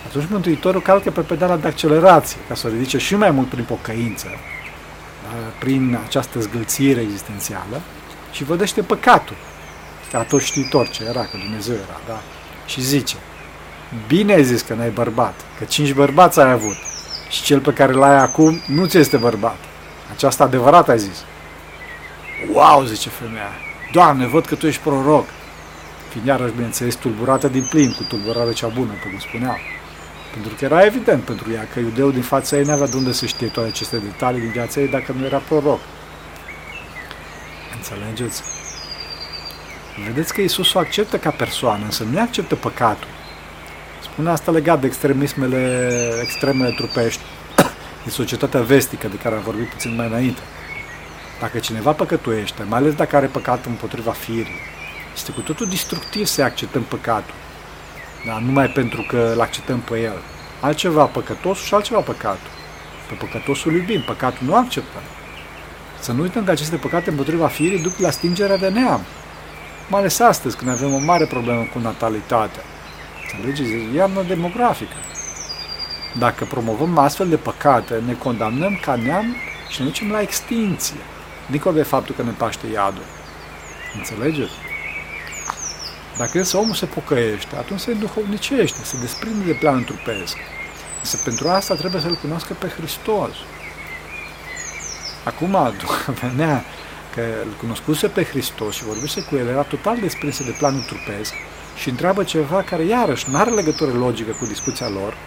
Atunci 0.07 0.25
Mântuitorul 0.29 0.81
calcă 0.81 1.11
pe 1.11 1.21
pedala 1.21 1.57
de 1.57 1.67
accelerație 1.67 2.37
ca 2.47 2.55
să 2.55 2.67
o 2.67 2.69
ridice 2.69 2.97
și 2.97 3.15
mai 3.15 3.31
mult 3.31 3.47
prin 3.47 3.63
pocăință, 3.63 4.27
da, 4.27 4.62
prin 5.59 5.99
această 6.05 6.39
zgâlțire 6.39 7.01
existențială 7.01 7.81
și 8.31 8.43
vădește 8.43 8.81
păcatul. 8.81 9.35
Ca 10.11 10.23
tot 10.23 10.41
știitor 10.41 10.89
ce 10.89 11.03
era, 11.03 11.21
că 11.21 11.37
Dumnezeu 11.37 11.75
era, 11.75 11.99
da? 12.07 12.21
Și 12.65 12.81
zice, 12.81 13.15
bine 14.07 14.33
ai 14.33 14.43
zis 14.43 14.61
că 14.61 14.73
n-ai 14.73 14.89
bărbat, 14.89 15.33
că 15.57 15.63
cinci 15.63 15.93
bărbați 15.93 16.39
ai 16.39 16.51
avut 16.51 16.75
și 17.29 17.43
cel 17.43 17.59
pe 17.59 17.73
care 17.73 17.91
l-ai 17.91 18.17
acum 18.17 18.61
nu 18.67 18.85
ți 18.85 18.97
este 18.97 19.17
bărbat. 19.17 19.57
Aceasta 20.11 20.43
adevărat 20.43 20.89
ai 20.89 20.99
zis. 20.99 21.23
Wow, 22.51 22.83
zice 22.83 23.09
femeia, 23.09 23.51
Doamne, 23.91 24.27
văd 24.27 24.45
că 24.45 24.55
tu 24.55 24.67
ești 24.67 24.81
proroc. 24.81 25.25
Fiind 26.09 26.27
iarăși, 26.27 26.53
bineînțeles, 26.53 26.95
tulburată 26.95 27.47
din 27.47 27.67
plin, 27.69 27.93
cu 27.93 28.03
tulburarea 28.03 28.53
cea 28.53 28.67
bună, 28.67 28.91
cum 29.03 29.19
spuneam. 29.19 29.57
Pentru 30.33 30.53
că 30.55 30.65
era 30.65 30.85
evident 30.85 31.23
pentru 31.23 31.51
ea 31.51 31.67
că 31.73 31.79
iudeul 31.79 32.11
din 32.11 32.21
fața 32.21 32.57
ei 32.57 32.63
n-avea 32.63 32.87
de 32.87 32.95
unde 32.95 33.11
să 33.11 33.25
știe 33.25 33.47
toate 33.47 33.69
aceste 33.69 33.97
detalii 33.97 34.41
din 34.41 34.51
viața 34.51 34.79
ei 34.79 34.87
dacă 34.87 35.11
nu 35.11 35.25
era 35.25 35.37
proroc. 35.37 35.79
Înțelegeți? 37.75 38.41
Vedeți 40.05 40.33
că 40.33 40.41
Isus 40.41 40.73
o 40.73 40.79
acceptă 40.79 41.17
ca 41.17 41.29
persoană, 41.29 41.83
însă 41.85 42.03
nu 42.03 42.19
acceptă 42.19 42.55
păcatul. 42.55 43.07
Spune 44.01 44.29
asta 44.29 44.51
legat 44.51 44.79
de 44.79 44.87
extremismele, 44.87 45.89
extremele 46.21 46.71
trupești 46.71 47.21
din 48.01 48.11
societatea 48.11 48.61
vestică 48.61 49.07
de 49.07 49.15
care 49.15 49.35
am 49.35 49.41
vorbit 49.41 49.67
puțin 49.67 49.95
mai 49.95 50.07
înainte. 50.07 50.41
Dacă 51.39 51.59
cineva 51.59 51.91
păcătuiește, 51.91 52.63
mai 52.63 52.79
ales 52.79 52.93
dacă 52.93 53.15
are 53.15 53.25
păcat 53.25 53.65
împotriva 53.65 54.11
firii, 54.11 54.59
este 55.15 55.31
cu 55.31 55.41
totul 55.41 55.67
destructiv 55.67 56.25
să 56.25 56.43
acceptăm 56.43 56.81
păcatul. 56.81 57.33
Da? 58.25 58.39
Numai 58.39 58.67
pentru 58.67 59.01
că 59.01 59.31
îl 59.33 59.41
acceptăm 59.41 59.79
pe 59.79 59.99
el. 59.99 60.17
Altceva 60.59 61.05
păcătosul 61.05 61.65
și 61.65 61.73
altceva 61.73 61.99
păcatul. 61.99 62.51
Pe 63.07 63.13
păcătosul 63.13 63.73
iubim, 63.73 64.01
păcatul 64.01 64.47
nu 64.47 64.55
acceptăm. 64.55 65.01
Să 65.99 66.11
nu 66.11 66.21
uităm 66.21 66.43
că 66.43 66.51
aceste 66.51 66.75
păcate 66.75 67.09
împotriva 67.09 67.47
firii 67.47 67.81
duc 67.81 67.97
la 67.97 68.09
stingerea 68.09 68.57
de 68.57 68.69
neam. 68.69 69.01
Mai 69.89 69.99
ales 69.99 70.19
astăzi, 70.19 70.57
când 70.57 70.69
avem 70.69 70.93
o 70.93 70.97
mare 70.97 71.25
problemă 71.25 71.67
cu 71.73 71.79
natalitatea. 71.79 72.61
Înțelegeți? 73.21 73.71
E 73.71 73.95
iarnă 73.95 74.23
demografică. 74.27 74.95
Dacă 76.19 76.45
promovăm 76.45 76.97
astfel 76.97 77.27
de 77.29 77.35
păcate, 77.35 78.01
ne 78.05 78.13
condamnăm 78.13 78.79
ca 78.81 78.95
neam 78.95 79.35
și 79.69 79.81
ne 79.81 79.85
ducem 79.87 80.11
la 80.11 80.21
extinție. 80.21 80.99
Dincolo 81.49 81.75
de 81.75 81.83
faptul 81.83 82.15
că 82.15 82.23
ne 82.23 82.31
paște 82.37 82.67
iadul. 82.67 83.03
Înțelegeți? 83.97 84.51
Dacă 86.17 86.37
însă 86.37 86.57
omul 86.57 86.73
se 86.73 86.85
pocăiește, 86.85 87.55
atunci 87.55 87.79
se 87.79 87.93
duhovnicește, 87.93 88.83
se 88.83 88.97
desprinde 88.97 89.45
de 89.45 89.53
planul 89.53 89.83
trupesc. 89.83 90.37
Însă 90.99 91.17
pentru 91.23 91.49
asta 91.49 91.75
trebuie 91.75 92.01
să-L 92.01 92.17
cunoască 92.21 92.53
pe 92.53 92.67
Hristos. 92.67 93.31
Acum, 95.23 95.57
venea 96.21 96.65
că 97.13 97.21
îl 97.45 97.51
cunoscuse 97.59 98.07
pe 98.07 98.23
Hristos 98.23 98.75
și 98.75 98.83
vorbește 98.83 99.21
cu 99.21 99.35
el, 99.35 99.47
era 99.47 99.61
total 99.61 99.97
desprinsă 99.99 100.43
de 100.43 100.55
planul 100.57 100.81
trupesc 100.81 101.33
și 101.75 101.89
întreabă 101.89 102.23
ceva 102.23 102.61
care, 102.63 102.83
iarăși, 102.83 103.29
nu 103.29 103.37
are 103.37 103.49
legătură 103.49 103.91
logică 103.91 104.31
cu 104.31 104.45
discuția 104.45 104.89
lor, 104.89 105.17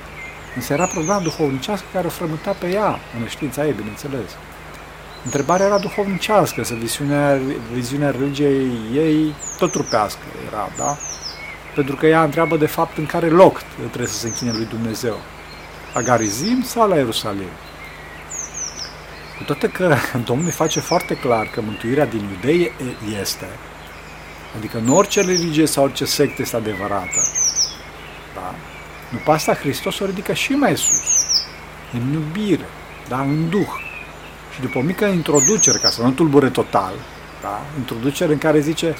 însă 0.57 0.73
era 0.73 0.87
problema 0.87 1.21
duhovnicească 1.21 1.87
care 1.93 2.07
o 2.07 2.11
frământa 2.11 2.51
pe 2.51 2.67
ea, 2.71 2.99
în 3.21 3.29
știința 3.29 3.67
ei, 3.67 3.73
bineînțeles. 3.73 4.31
Întrebarea 5.27 5.67
era 5.67 5.79
duhovnicească, 5.79 6.65
să 6.65 6.75
viziunea, 6.75 7.41
viziunea 7.73 8.11
religiei 8.11 8.71
ei 8.93 9.35
tot 9.59 9.71
trupească 9.71 10.23
era, 10.47 10.71
da? 10.77 10.97
Pentru 11.75 11.97
că 11.97 12.07
ea 12.07 12.23
întreabă 12.23 12.57
de 12.57 12.67
fapt 12.67 12.99
în 12.99 13.07
care 13.07 13.29
loc 13.29 13.63
trebuie 13.87 14.09
să 14.09 14.19
se 14.19 14.27
închine 14.27 14.53
lui 14.53 14.65
Dumnezeu. 14.65 15.19
La 15.95 16.01
Garizim 16.03 16.63
sau 16.63 16.89
la 16.89 16.97
Ierusalim? 16.97 17.49
Cu 19.39 19.43
toate 19.45 19.69
că 19.69 19.97
Domnul 20.31 20.51
face 20.51 20.81
foarte 20.81 21.15
clar 21.15 21.47
că 21.47 21.61
mântuirea 21.61 22.07
din 22.07 22.29
iudei 22.31 22.73
este, 23.21 23.47
adică 24.57 24.79
în 24.79 24.89
orice 24.89 25.21
religie 25.21 25.67
sau 25.67 25.85
orice 25.85 26.05
sectă 26.05 26.43
este 26.43 26.57
adevărată. 26.57 27.21
Da? 28.35 28.55
După 29.13 29.31
asta 29.31 29.55
Hristos 29.55 29.99
o 29.99 30.07
ridică 30.07 30.33
și 30.33 30.53
mai 30.53 30.77
sus, 30.77 31.37
în 31.93 32.13
iubire, 32.13 32.69
da? 33.09 33.21
în 33.21 33.49
duh. 33.49 33.85
Și 34.57 34.63
după 34.63 34.79
o 34.79 34.83
mică 34.83 35.05
introducere, 35.05 35.79
ca 35.79 35.89
să 35.89 36.03
nu 36.03 36.11
tulbure 36.11 36.49
total, 36.49 36.93
da? 37.43 37.63
introducere 37.79 38.33
în 38.33 38.39
care 38.39 38.61
zice, 38.61 38.95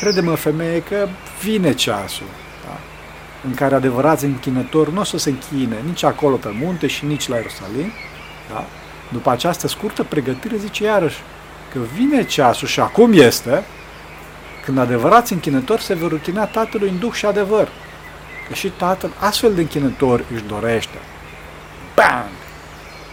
crede-mă 0.00 0.34
femeie 0.34 0.82
că 0.82 1.08
vine 1.42 1.74
ceasul. 1.74 2.26
Da? 2.64 2.78
în 3.44 3.54
care 3.54 3.74
adevărați 3.74 4.24
închinători 4.24 4.92
nu 4.92 5.00
o 5.00 5.04
să 5.04 5.18
se 5.18 5.30
închine 5.30 5.76
nici 5.84 6.02
acolo 6.02 6.36
pe 6.36 6.48
munte 6.62 6.86
și 6.86 7.04
nici 7.04 7.28
la 7.28 7.36
Ierusalim, 7.36 7.92
da? 8.52 8.64
după 9.12 9.30
această 9.30 9.68
scurtă 9.68 10.02
pregătire 10.02 10.56
zice 10.56 10.84
iarăși 10.84 11.22
că 11.72 11.78
vine 11.94 12.24
ceasul 12.24 12.68
și 12.68 12.80
acum 12.80 13.12
este 13.12 13.64
când 14.64 14.78
adevărați 14.78 15.32
închinători 15.32 15.82
se 15.82 15.94
vor 15.94 16.10
rutina 16.10 16.44
Tatălui 16.44 16.88
în 16.88 16.98
duh 16.98 17.12
și 17.12 17.26
adevăr. 17.26 17.68
Că 18.48 18.54
și 18.54 18.68
Tatăl 18.68 19.10
astfel 19.18 19.54
de 19.54 19.60
închinători 19.60 20.24
își 20.32 20.44
dorește. 20.44 20.98
Bang! 21.94 22.30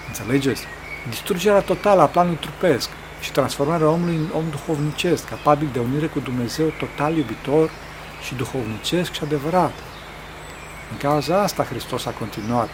Înțelegeți? 0.08 0.67
Distrugerea 1.09 1.61
totală 1.61 2.01
a 2.01 2.05
planului 2.05 2.37
trupesc 2.37 2.89
și 3.21 3.31
transformarea 3.31 3.89
omului 3.89 4.15
în 4.15 4.29
om 4.33 4.43
duhovnicesc, 4.49 5.29
capabil 5.29 5.69
de 5.73 5.79
unire 5.79 6.07
cu 6.07 6.19
Dumnezeu 6.19 6.73
total 6.79 7.17
iubitor 7.17 7.69
și 8.25 8.35
duhovnicesc 8.35 9.11
și 9.11 9.23
adevărat. 9.23 9.73
În 10.91 10.97
cauza 10.97 11.41
asta 11.41 11.63
Hristos 11.63 12.05
a 12.05 12.11
continuat. 12.11 12.69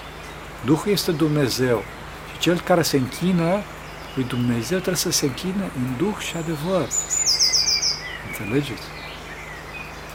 Duhul 0.66 0.92
este 0.92 1.12
Dumnezeu 1.12 1.84
și 2.32 2.40
cel 2.40 2.60
care 2.60 2.82
se 2.82 2.98
închină 2.98 3.62
lui 4.16 4.24
Dumnezeu 4.24 4.78
trebuie 4.78 4.96
să 4.96 5.12
se 5.12 5.26
închine 5.26 5.70
în 5.76 5.98
Duh 5.98 6.18
și 6.18 6.38
adevăr. 6.38 6.88
Înțelegeți? 8.28 8.84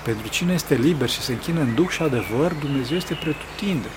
Pentru 0.02 0.28
cine 0.28 0.52
este 0.52 0.74
liber 0.74 1.08
și 1.08 1.20
se 1.20 1.32
închină 1.32 1.60
în 1.60 1.74
Duh 1.74 1.88
și 1.88 2.02
adevăr, 2.02 2.52
Dumnezeu 2.52 2.96
este 2.96 3.14
pretutinde. 3.14 3.88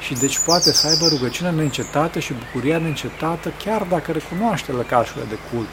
Și 0.00 0.14
deci 0.14 0.38
poate 0.38 0.72
să 0.72 0.86
aibă 0.86 1.06
rugăciunea 1.08 1.52
neîncetată 1.52 2.18
și 2.18 2.32
bucuria 2.32 2.78
neîncetată, 2.78 3.52
chiar 3.64 3.82
dacă 3.82 4.12
recunoaște 4.12 4.72
lăcașurile 4.72 5.24
de 5.28 5.38
cult, 5.52 5.68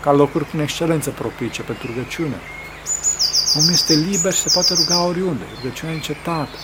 ca 0.00 0.12
locuri 0.12 0.44
prin 0.44 0.60
excelență 0.60 1.10
propice 1.10 1.62
pentru 1.62 1.86
rugăciune. 1.86 2.36
Omul 3.54 3.72
este 3.72 3.94
liber 3.94 4.32
și 4.32 4.40
se 4.40 4.50
poate 4.52 4.74
ruga 4.74 5.04
oriunde, 5.04 5.44
rugăciunea 5.54 5.94
încetată. 5.94 6.58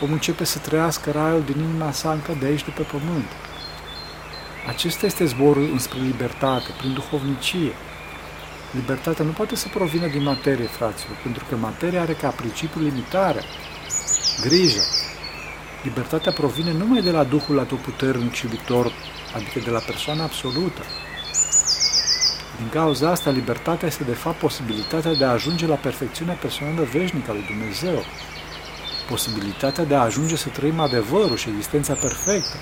Omul 0.00 0.14
începe 0.14 0.44
să 0.44 0.58
trăiască 0.58 1.10
raiul 1.10 1.42
din 1.42 1.58
inima 1.58 1.92
sa 1.92 2.12
încă 2.12 2.36
de 2.40 2.46
aici, 2.46 2.64
de 2.64 2.70
pe 2.70 2.82
pământ. 2.82 3.30
Acesta 4.68 5.06
este 5.06 5.24
zborul 5.24 5.70
înspre 5.72 5.98
libertate, 6.00 6.70
prin 6.78 6.92
duhovnicie. 6.92 7.72
Libertatea 8.70 9.24
nu 9.24 9.30
poate 9.30 9.56
să 9.56 9.68
provină 9.68 10.06
din 10.06 10.22
materie, 10.22 10.66
fraților, 10.66 11.16
pentru 11.22 11.44
că 11.48 11.56
materia 11.56 12.00
are 12.00 12.12
ca 12.12 12.28
principiu 12.28 12.80
limitarea, 12.80 13.42
grija. 14.40 14.82
Libertatea 15.82 16.32
provine 16.32 16.72
numai 16.72 17.02
de 17.02 17.10
la 17.10 17.24
Duhul 17.24 17.58
atotputernic 17.58 18.32
și 18.32 18.44
iubitor, 18.44 18.92
adică 19.34 19.58
de 19.64 19.70
la 19.70 19.78
persoana 19.78 20.22
absolută. 20.22 20.82
Din 22.56 22.68
cauza 22.68 23.10
asta, 23.10 23.30
libertatea 23.30 23.88
este 23.88 24.04
de 24.04 24.12
fapt 24.12 24.38
posibilitatea 24.38 25.14
de 25.14 25.24
a 25.24 25.30
ajunge 25.30 25.66
la 25.66 25.74
perfecțiunea 25.74 26.34
personală 26.34 26.82
veșnică 26.92 27.30
a 27.30 27.32
lui 27.32 27.44
Dumnezeu, 27.46 28.04
posibilitatea 29.08 29.84
de 29.84 29.94
a 29.94 30.00
ajunge 30.00 30.36
să 30.36 30.48
trăim 30.48 30.80
adevărul 30.80 31.36
și 31.36 31.48
existența 31.48 31.92
perfectă. 31.92 32.56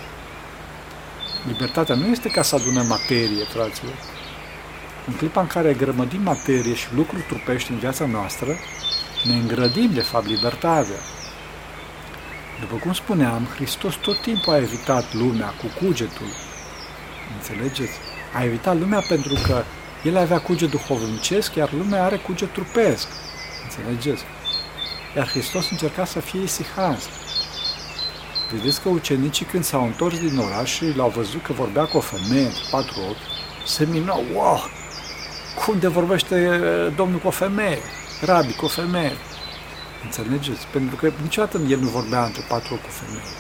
Libertatea 1.47 1.95
nu 1.95 2.07
este 2.07 2.29
ca 2.29 2.43
să 2.43 2.55
adunăm 2.55 2.87
materie, 2.87 3.45
fraților, 3.45 3.95
în 5.07 5.15
clipa 5.15 5.41
în 5.41 5.47
care 5.47 5.75
grămădim 5.75 6.23
materie 6.23 6.75
și 6.75 6.95
lucruri 6.95 7.23
trupești 7.23 7.71
în 7.71 7.79
viața 7.79 8.07
noastră, 8.07 8.57
ne 9.25 9.35
îngrădim, 9.35 9.91
de 9.93 10.01
fapt, 10.01 10.27
libertatea. 10.27 11.01
După 12.61 12.77
cum 12.83 12.93
spuneam, 12.93 13.47
Hristos 13.55 13.95
tot 13.95 14.21
timpul 14.21 14.53
a 14.53 14.57
evitat 14.57 15.15
lumea 15.15 15.47
cu 15.47 15.85
cugetul. 15.85 16.31
Înțelegeți? 17.37 17.99
A 18.35 18.45
evitat 18.45 18.79
lumea 18.79 19.03
pentru 19.09 19.35
că 19.47 19.63
el 20.05 20.17
avea 20.17 20.39
cuget 20.39 20.71
duhovnicesc, 20.71 21.55
iar 21.55 21.73
lumea 21.73 22.05
are 22.05 22.17
cuget 22.17 22.53
trupesc. 22.53 23.09
Înțelegeți? 23.65 24.23
Iar 25.17 25.29
Hristos 25.29 25.71
încerca 25.71 26.05
să 26.05 26.21
fie 26.21 26.43
isihans. 26.43 27.09
Vedeți 28.53 28.81
că 28.81 28.89
ucenicii 28.89 29.47
când 29.47 29.65
s-au 29.65 29.85
întors 29.85 30.19
din 30.19 30.39
oraș 30.39 30.75
și 30.75 30.97
l-au 30.97 31.09
văzut 31.09 31.43
că 31.43 31.53
vorbea 31.53 31.85
cu 31.85 31.97
o 31.97 32.01
femeie 32.01 32.49
cu 32.49 32.69
patru 32.71 33.01
ochi, 33.09 33.67
se 33.67 33.87
minau, 33.91 34.25
wow, 34.35 34.61
cum 35.65 35.79
de 35.79 35.89
vorbește 35.89 36.61
Domnul 36.97 37.19
cu 37.19 37.27
o 37.27 37.31
femeie, 37.31 37.79
rabi 38.21 38.53
cu 38.53 38.65
o 38.65 38.69
femeie. 38.69 39.17
Înțelegeți? 40.05 40.67
Pentru 40.67 40.97
că 40.97 41.13
niciodată 41.23 41.59
el 41.69 41.79
nu 41.79 41.89
vorbea 41.89 42.25
între 42.25 42.43
patru 42.49 42.75
cu 42.75 42.91
femeie. 42.91 43.35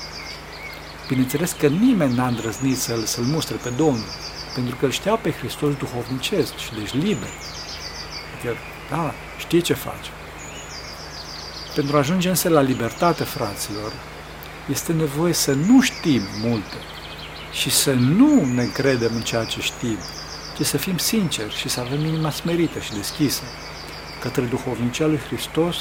Bineînțeles 1.08 1.52
că 1.52 1.66
nimeni 1.66 2.14
n-a 2.14 2.26
îndrăznit 2.26 2.78
să-l, 2.78 3.04
să 3.04 3.20
mustre 3.20 3.56
pe 3.56 3.68
Domnul, 3.68 4.08
pentru 4.54 4.76
că 4.76 4.84
îl 4.84 4.90
știa 4.90 5.14
pe 5.14 5.30
Hristos 5.30 5.74
duhovnicesc 5.74 6.56
și 6.56 6.74
deci 6.74 6.92
liber. 6.92 7.28
Adică, 8.34 8.56
da, 8.90 9.14
știe 9.38 9.60
ce 9.60 9.74
face. 9.74 10.10
Pentru 11.74 11.96
a 11.96 11.98
ajunge 11.98 12.28
însă 12.28 12.48
la 12.48 12.60
libertate, 12.60 13.24
fraților, 13.24 13.92
este 14.68 14.92
nevoie 14.92 15.32
să 15.32 15.52
nu 15.52 15.80
știm 15.80 16.22
multe 16.42 16.76
și 17.52 17.70
să 17.70 17.92
nu 17.92 18.44
ne 18.44 18.64
credem 18.64 19.10
în 19.14 19.22
ceea 19.22 19.44
ce 19.44 19.60
știm, 19.60 19.98
ci 20.58 20.64
să 20.64 20.76
fim 20.76 20.96
sinceri 20.96 21.56
și 21.56 21.68
să 21.68 21.80
avem 21.80 22.04
inima 22.04 22.30
smerită 22.30 22.78
și 22.78 22.92
deschisă 22.92 23.42
către 24.20 24.42
duhovnicia 24.42 25.06
lui 25.06 25.18
Hristos, 25.18 25.76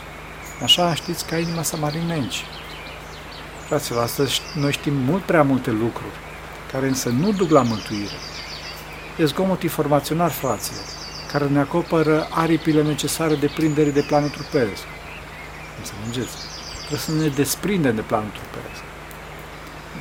așa 0.63 0.93
știți 0.93 1.25
ca 1.25 1.37
inima 1.37 1.61
samarinenci. 1.61 2.45
Fraților, 3.67 4.03
astăzi 4.03 4.41
noi 4.55 4.71
știm 4.71 4.93
mult 4.93 5.23
prea 5.23 5.43
multe 5.43 5.71
lucruri, 5.71 6.15
care 6.71 6.87
însă 6.87 7.09
nu 7.09 7.31
duc 7.31 7.49
la 7.49 7.61
mântuire. 7.61 8.17
E 9.17 9.25
zgomot 9.25 9.63
informațional, 9.63 10.29
fraților, 10.29 10.83
care 11.31 11.47
ne 11.47 11.59
acoperă 11.59 12.27
aripile 12.31 12.83
necesare 12.83 13.35
de 13.35 13.51
prindere 13.55 13.89
de 13.89 14.01
planul 14.01 14.29
trupesc. 14.29 14.83
Înțelegeți? 15.77 16.35
Trebuie 16.77 16.99
să 16.99 17.11
ne 17.11 17.27
desprindem 17.27 17.95
de 17.95 18.01
planul 18.01 18.29
trupesc. 18.29 18.81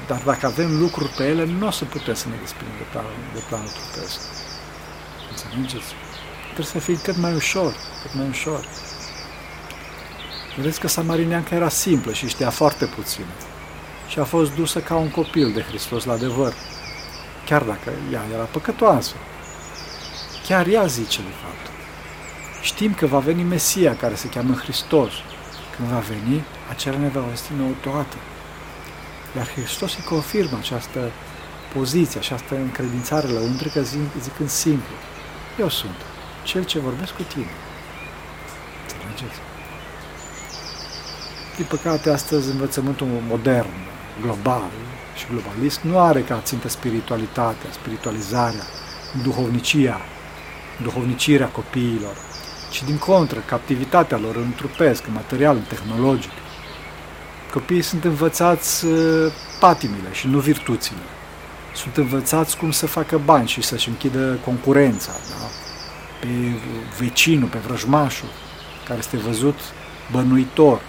Dar 0.06 0.20
dacă 0.24 0.46
avem 0.46 0.78
lucruri 0.78 1.12
pe 1.16 1.24
ele, 1.24 1.44
nu 1.44 1.66
o 1.66 1.70
să 1.70 1.84
putem 1.84 2.14
să 2.14 2.28
ne 2.28 2.34
desprindem 2.40 2.76
de 2.78 2.86
planul, 2.90 3.12
de 3.34 3.42
planul 3.48 3.72
trupesc. 3.78 4.18
Înțelegeți? 5.30 5.90
Trebuie 6.44 6.66
să 6.66 6.78
fie 6.78 6.98
cât 7.06 7.16
mai 7.16 7.34
ușor, 7.34 7.72
cât 8.02 8.14
mai 8.14 8.28
ușor. 8.28 8.64
Vedeți 10.58 10.80
că 10.80 10.88
Samarineanca 10.88 11.54
era 11.54 11.68
simplă 11.68 12.12
și 12.12 12.28
știa 12.28 12.50
foarte 12.50 12.84
puțin. 12.84 13.24
Și 14.08 14.18
a 14.18 14.24
fost 14.24 14.54
dusă 14.54 14.80
ca 14.80 14.94
un 14.94 15.10
copil 15.10 15.52
de 15.52 15.62
Hristos 15.62 16.04
la 16.04 16.12
adevăr. 16.12 16.54
Chiar 17.46 17.62
dacă 17.62 17.90
ea 18.12 18.22
era 18.34 18.42
păcătoasă. 18.42 19.14
Chiar 20.46 20.66
ea 20.66 20.86
zice, 20.86 21.20
de 21.20 21.34
fapt. 21.42 21.70
Știm 22.62 22.94
că 22.94 23.06
va 23.06 23.18
veni 23.18 23.42
Mesia 23.42 23.96
care 23.96 24.14
se 24.14 24.28
cheamă 24.28 24.54
Hristos. 24.54 25.12
Când 25.76 25.88
va 25.88 25.98
veni, 25.98 26.44
acela 26.70 26.98
ne 26.98 27.08
va 27.08 27.20
vesti 27.20 27.52
nouă 27.56 27.72
toate. 27.80 28.16
Iar 29.36 29.48
Hristos 29.48 29.96
îi 29.96 30.04
confirmă 30.04 30.56
această 30.60 31.10
poziție, 31.74 32.20
această 32.20 32.54
încredințare 32.54 33.26
lăuntrică 33.26 33.82
zicând 34.20 34.48
simplu. 34.48 34.94
Eu 35.58 35.68
sunt 35.68 35.96
cel 36.42 36.64
ce 36.64 36.78
vorbesc 36.78 37.12
cu 37.12 37.22
tine. 37.22 37.50
Înțelegeți? 38.82 39.47
Din 41.58 41.66
păcate, 41.68 42.10
astăzi 42.10 42.50
învățământul 42.50 43.06
modern, 43.28 43.68
global 44.22 44.70
și 45.16 45.26
globalist 45.30 45.80
nu 45.80 45.98
are 45.98 46.20
ca 46.20 46.40
țintă 46.40 46.68
spiritualitatea, 46.68 47.70
spiritualizarea, 47.72 48.66
duhovnicia, 49.22 50.00
duhovnicirea 50.82 51.46
copiilor, 51.46 52.16
ci 52.70 52.82
din 52.82 52.98
contră, 52.98 53.42
captivitatea 53.46 54.18
lor 54.18 54.36
în 54.36 54.52
trupesc, 54.56 55.06
în 55.06 55.12
material, 55.12 55.56
în 55.56 55.62
tehnologic. 55.62 56.30
Copiii 57.52 57.82
sunt 57.82 58.04
învățați 58.04 58.84
uh, 58.84 59.32
patimile 59.60 60.12
și 60.12 60.26
nu 60.26 60.38
virtuțile 60.38 61.06
sunt 61.74 61.96
învățați 61.96 62.56
cum 62.56 62.70
să 62.70 62.86
facă 62.86 63.20
bani 63.24 63.48
și 63.48 63.62
să-și 63.62 63.88
închidă 63.88 64.38
concurența 64.44 65.12
da? 65.12 65.46
pe 66.20 66.28
vecinul, 66.98 67.48
pe 67.48 67.58
vrăjmașul, 67.58 68.28
care 68.84 68.98
este 68.98 69.16
văzut 69.16 69.58
bănuitor. 70.12 70.80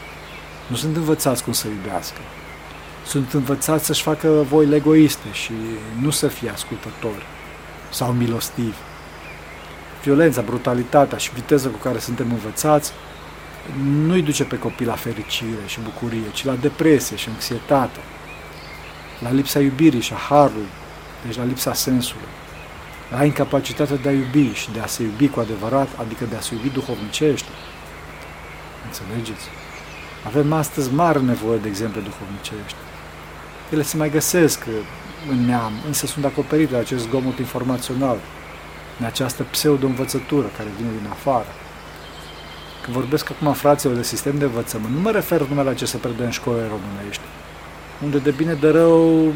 Nu 0.70 0.76
sunt 0.76 0.96
învățați 0.96 1.44
cum 1.44 1.54
să 1.54 1.68
iubească. 1.68 2.20
Sunt 3.06 3.34
învățați 3.34 3.86
să-și 3.86 4.02
facă 4.02 4.28
voile 4.28 4.76
egoiste 4.76 5.32
și 5.32 5.52
nu 6.02 6.10
să 6.10 6.28
fie 6.28 6.50
ascultători 6.50 7.26
sau 7.90 8.12
milostivi. 8.12 8.78
Violența, 10.04 10.42
brutalitatea 10.42 11.18
și 11.18 11.34
viteza 11.34 11.70
cu 11.70 11.78
care 11.78 12.00
suntem 12.00 12.32
învățați 12.32 12.92
nu-i 13.84 14.22
duce 14.22 14.44
pe 14.44 14.60
copii 14.60 14.86
la 14.86 14.96
fericire 14.96 15.64
și 15.66 15.80
bucurie, 15.84 16.32
ci 16.34 16.46
la 16.46 16.56
depresie 16.56 17.16
și 17.18 17.30
anxietate 17.30 18.00
la 19.20 19.32
lipsa 19.32 19.60
iubirii 19.60 20.02
și 20.02 20.14
a 20.14 20.16
harului, 20.16 20.68
deci 21.26 21.38
la 21.38 21.44
lipsa 21.44 21.74
sensului, 21.74 22.28
la 23.12 23.24
incapacitatea 23.24 23.96
de 23.96 24.10
a 24.10 24.12
iubi 24.12 24.54
și 24.54 24.72
de 24.72 24.80
a 24.80 24.86
se 24.86 25.04
iubi 25.04 25.28
cu 25.28 25.40
adevărat, 25.40 25.88
adică 25.98 26.26
de 26.26 26.36
a 26.36 26.40
se 26.40 26.54
iubi 26.54 26.70
duhovnicește. 26.70 27.50
Înțelegeți? 28.86 29.59
Avem 30.26 30.54
astăzi 30.54 30.94
mare 30.94 31.20
nevoie 31.20 31.58
de 31.58 31.68
exemple 31.68 32.02
duhovnicești. 32.02 32.78
Ele 33.72 33.82
se 33.82 33.98
mai 33.98 34.10
găsesc 34.10 34.66
în 35.30 35.46
neam, 35.46 35.72
însă 35.88 36.06
sunt 36.06 36.26
acoperite 36.26 36.72
de 36.72 36.78
acest 36.78 37.04
zgomot 37.04 37.38
informațional, 37.38 38.18
de 39.00 39.06
această 39.06 39.44
pseudo-învățătură 39.44 40.48
care 40.58 40.70
vine 40.78 40.90
din 41.02 41.10
afară. 41.10 41.48
Când 42.84 42.96
vorbesc 42.96 43.30
acum, 43.32 43.54
fraților, 43.54 43.96
de 43.96 44.04
sistem 44.04 44.38
de 44.38 44.46
învățământ, 44.46 44.94
nu 44.94 45.00
mă 45.00 45.12
refer 45.12 45.42
numai 45.42 45.66
la 45.66 45.74
ce 45.74 45.86
se 45.86 45.98
predă 45.98 46.24
în 46.24 46.30
școlile 46.30 46.68
românești, 46.68 47.22
unde 48.04 48.18
de 48.18 48.32
bine 48.32 48.54
de 48.54 48.70
rău 48.70 49.34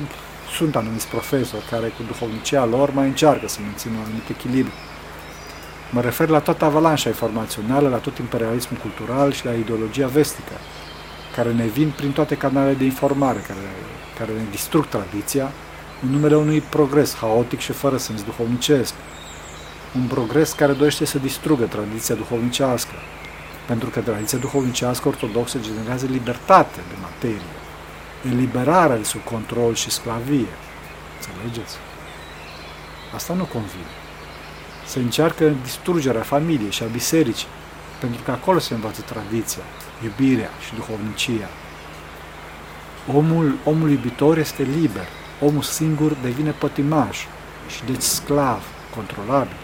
sunt 0.55 0.75
anumiți 0.75 1.07
profesori 1.07 1.65
care 1.69 1.87
cu 1.87 2.03
duhovnicia 2.07 2.65
lor 2.65 2.93
mai 2.93 3.07
încearcă 3.07 3.47
să 3.47 3.59
mențină 3.61 3.93
un 3.93 4.03
anumit 4.03 4.29
echilibru. 4.29 4.71
Mă 5.93 6.01
refer 6.01 6.27
la 6.27 6.39
toată 6.39 6.65
avalanșa 6.65 7.09
informațională, 7.09 7.89
la 7.89 7.97
tot 7.97 8.17
imperialismul 8.17 8.79
cultural 8.79 9.31
și 9.31 9.45
la 9.45 9.53
ideologia 9.53 10.07
vestică, 10.07 10.53
care 11.35 11.51
ne 11.51 11.65
vin 11.65 11.93
prin 11.95 12.11
toate 12.11 12.35
canalele 12.35 12.73
de 12.73 12.83
informare, 12.83 13.39
care, 13.39 13.59
care 14.17 14.31
ne 14.31 14.43
distrug 14.51 14.85
tradiția, 14.87 15.51
în 16.03 16.09
numele 16.09 16.35
unui 16.35 16.61
progres 16.61 17.15
haotic 17.15 17.59
și 17.59 17.71
fără 17.71 17.97
sens 17.97 18.23
duhovnicesc. 18.23 18.93
Un 19.95 20.07
progres 20.07 20.51
care 20.51 20.73
dorește 20.73 21.05
să 21.05 21.17
distrugă 21.17 21.65
tradiția 21.65 22.15
duhovnicească, 22.15 22.93
pentru 23.67 23.89
că 23.89 23.99
tradiția 23.99 24.37
duhovnicească 24.37 25.07
ortodoxă 25.07 25.57
generează 25.61 26.05
libertate 26.09 26.79
de 26.89 26.95
materie, 27.01 27.51
eliberarea 28.31 28.97
de 28.97 29.03
sub 29.03 29.23
control 29.23 29.73
și 29.73 29.89
sclavie. 29.89 30.53
Înțelegeți? 31.19 31.75
Asta 33.15 33.33
nu 33.33 33.43
convine. 33.43 34.02
Se 34.85 34.99
încearcă 34.99 35.53
distrugerea 35.63 36.21
familiei 36.21 36.71
și 36.71 36.83
a 36.83 36.85
bisericii, 36.85 37.47
pentru 37.99 38.21
că 38.23 38.31
acolo 38.31 38.59
se 38.59 38.73
învață 38.73 39.01
tradiția, 39.01 39.63
iubirea 40.03 40.49
și 40.65 40.75
duhovnicia. 40.75 41.49
Omul, 43.13 43.55
omul 43.65 43.89
iubitor 43.89 44.37
este 44.37 44.63
liber, 44.63 45.07
omul 45.41 45.61
singur 45.61 46.13
devine 46.21 46.51
pătimaș 46.51 47.17
și 47.67 47.83
deci 47.85 48.01
sclav, 48.01 48.63
controlabil. 48.95 49.55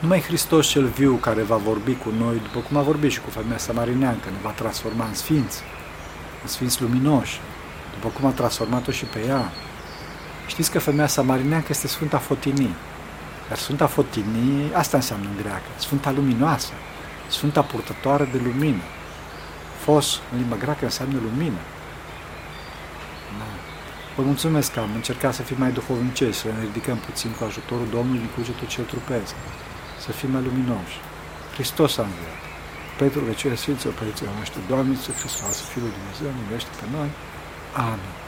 Numai 0.00 0.20
Hristos 0.20 0.66
cel 0.66 0.86
viu 0.86 1.14
care 1.14 1.42
va 1.42 1.56
vorbi 1.56 1.94
cu 1.94 2.12
noi, 2.18 2.40
după 2.42 2.58
cum 2.68 2.76
a 2.76 2.82
vorbit 2.82 3.10
și 3.10 3.20
cu 3.20 3.30
femeia 3.30 3.58
samarineancă, 3.58 4.28
ne 4.30 4.36
va 4.42 4.50
transforma 4.50 5.06
în 5.06 5.14
sfinți, 5.14 5.62
în 6.42 6.48
sfinți 6.48 6.82
luminoși, 6.82 7.40
după 7.94 8.08
cum 8.08 8.28
a 8.28 8.30
transformat-o 8.30 8.90
și 8.90 9.04
pe 9.04 9.24
ea. 9.26 9.52
Știți 10.46 10.70
că 10.70 10.78
femeia 10.78 11.06
samarineancă 11.06 11.66
este 11.70 11.86
Sfânta 11.86 12.18
Fotinii, 12.18 12.74
dar 13.48 13.58
Sfânta 13.58 13.86
Fotinii, 13.86 14.74
asta 14.74 14.96
înseamnă 14.96 15.28
în 15.28 15.36
greacă, 15.42 15.70
Sfânta 15.76 16.10
Luminoasă, 16.10 16.72
Sfânta 17.28 17.62
Purtătoare 17.62 18.28
de 18.32 18.40
Lumină. 18.44 18.82
Fos, 19.84 20.20
în 20.32 20.38
limba 20.38 20.56
greacă, 20.56 20.84
înseamnă 20.84 21.18
lumină. 21.22 21.62
Da. 23.38 23.48
Vă 24.16 24.22
mulțumesc 24.22 24.72
că 24.72 24.80
am 24.80 24.94
încercat 24.94 25.34
să 25.34 25.42
fim 25.42 25.56
mai 25.58 25.72
duhovnicești, 25.72 26.40
să 26.40 26.46
ne 26.46 26.62
ridicăm 26.64 26.96
puțin 26.96 27.30
cu 27.30 27.44
ajutorul 27.44 27.88
Domnului 27.90 28.18
din 28.18 28.30
cugetul 28.36 28.66
cel 28.66 28.84
trupesc, 28.84 29.34
să 30.04 30.12
fim 30.12 30.30
mai 30.30 30.42
luminoși. 30.42 30.96
Hristos 31.54 31.98
a 31.98 32.02
înviat. 32.02 32.40
Petru, 32.98 33.20
Vecioare 33.20 33.56
Sfinților 33.56 33.94
Părinților 33.94 34.32
noștri, 34.38 34.60
Doamne, 34.68 34.90
Iisus 34.90 35.14
Hristos, 35.22 35.56
Fiul 35.70 35.82
Lui 35.84 35.94
Dumnezeu, 35.98 36.28
miluiește 36.40 36.70
pe 36.80 36.86
noi. 36.96 37.10
Amin. 37.74 38.25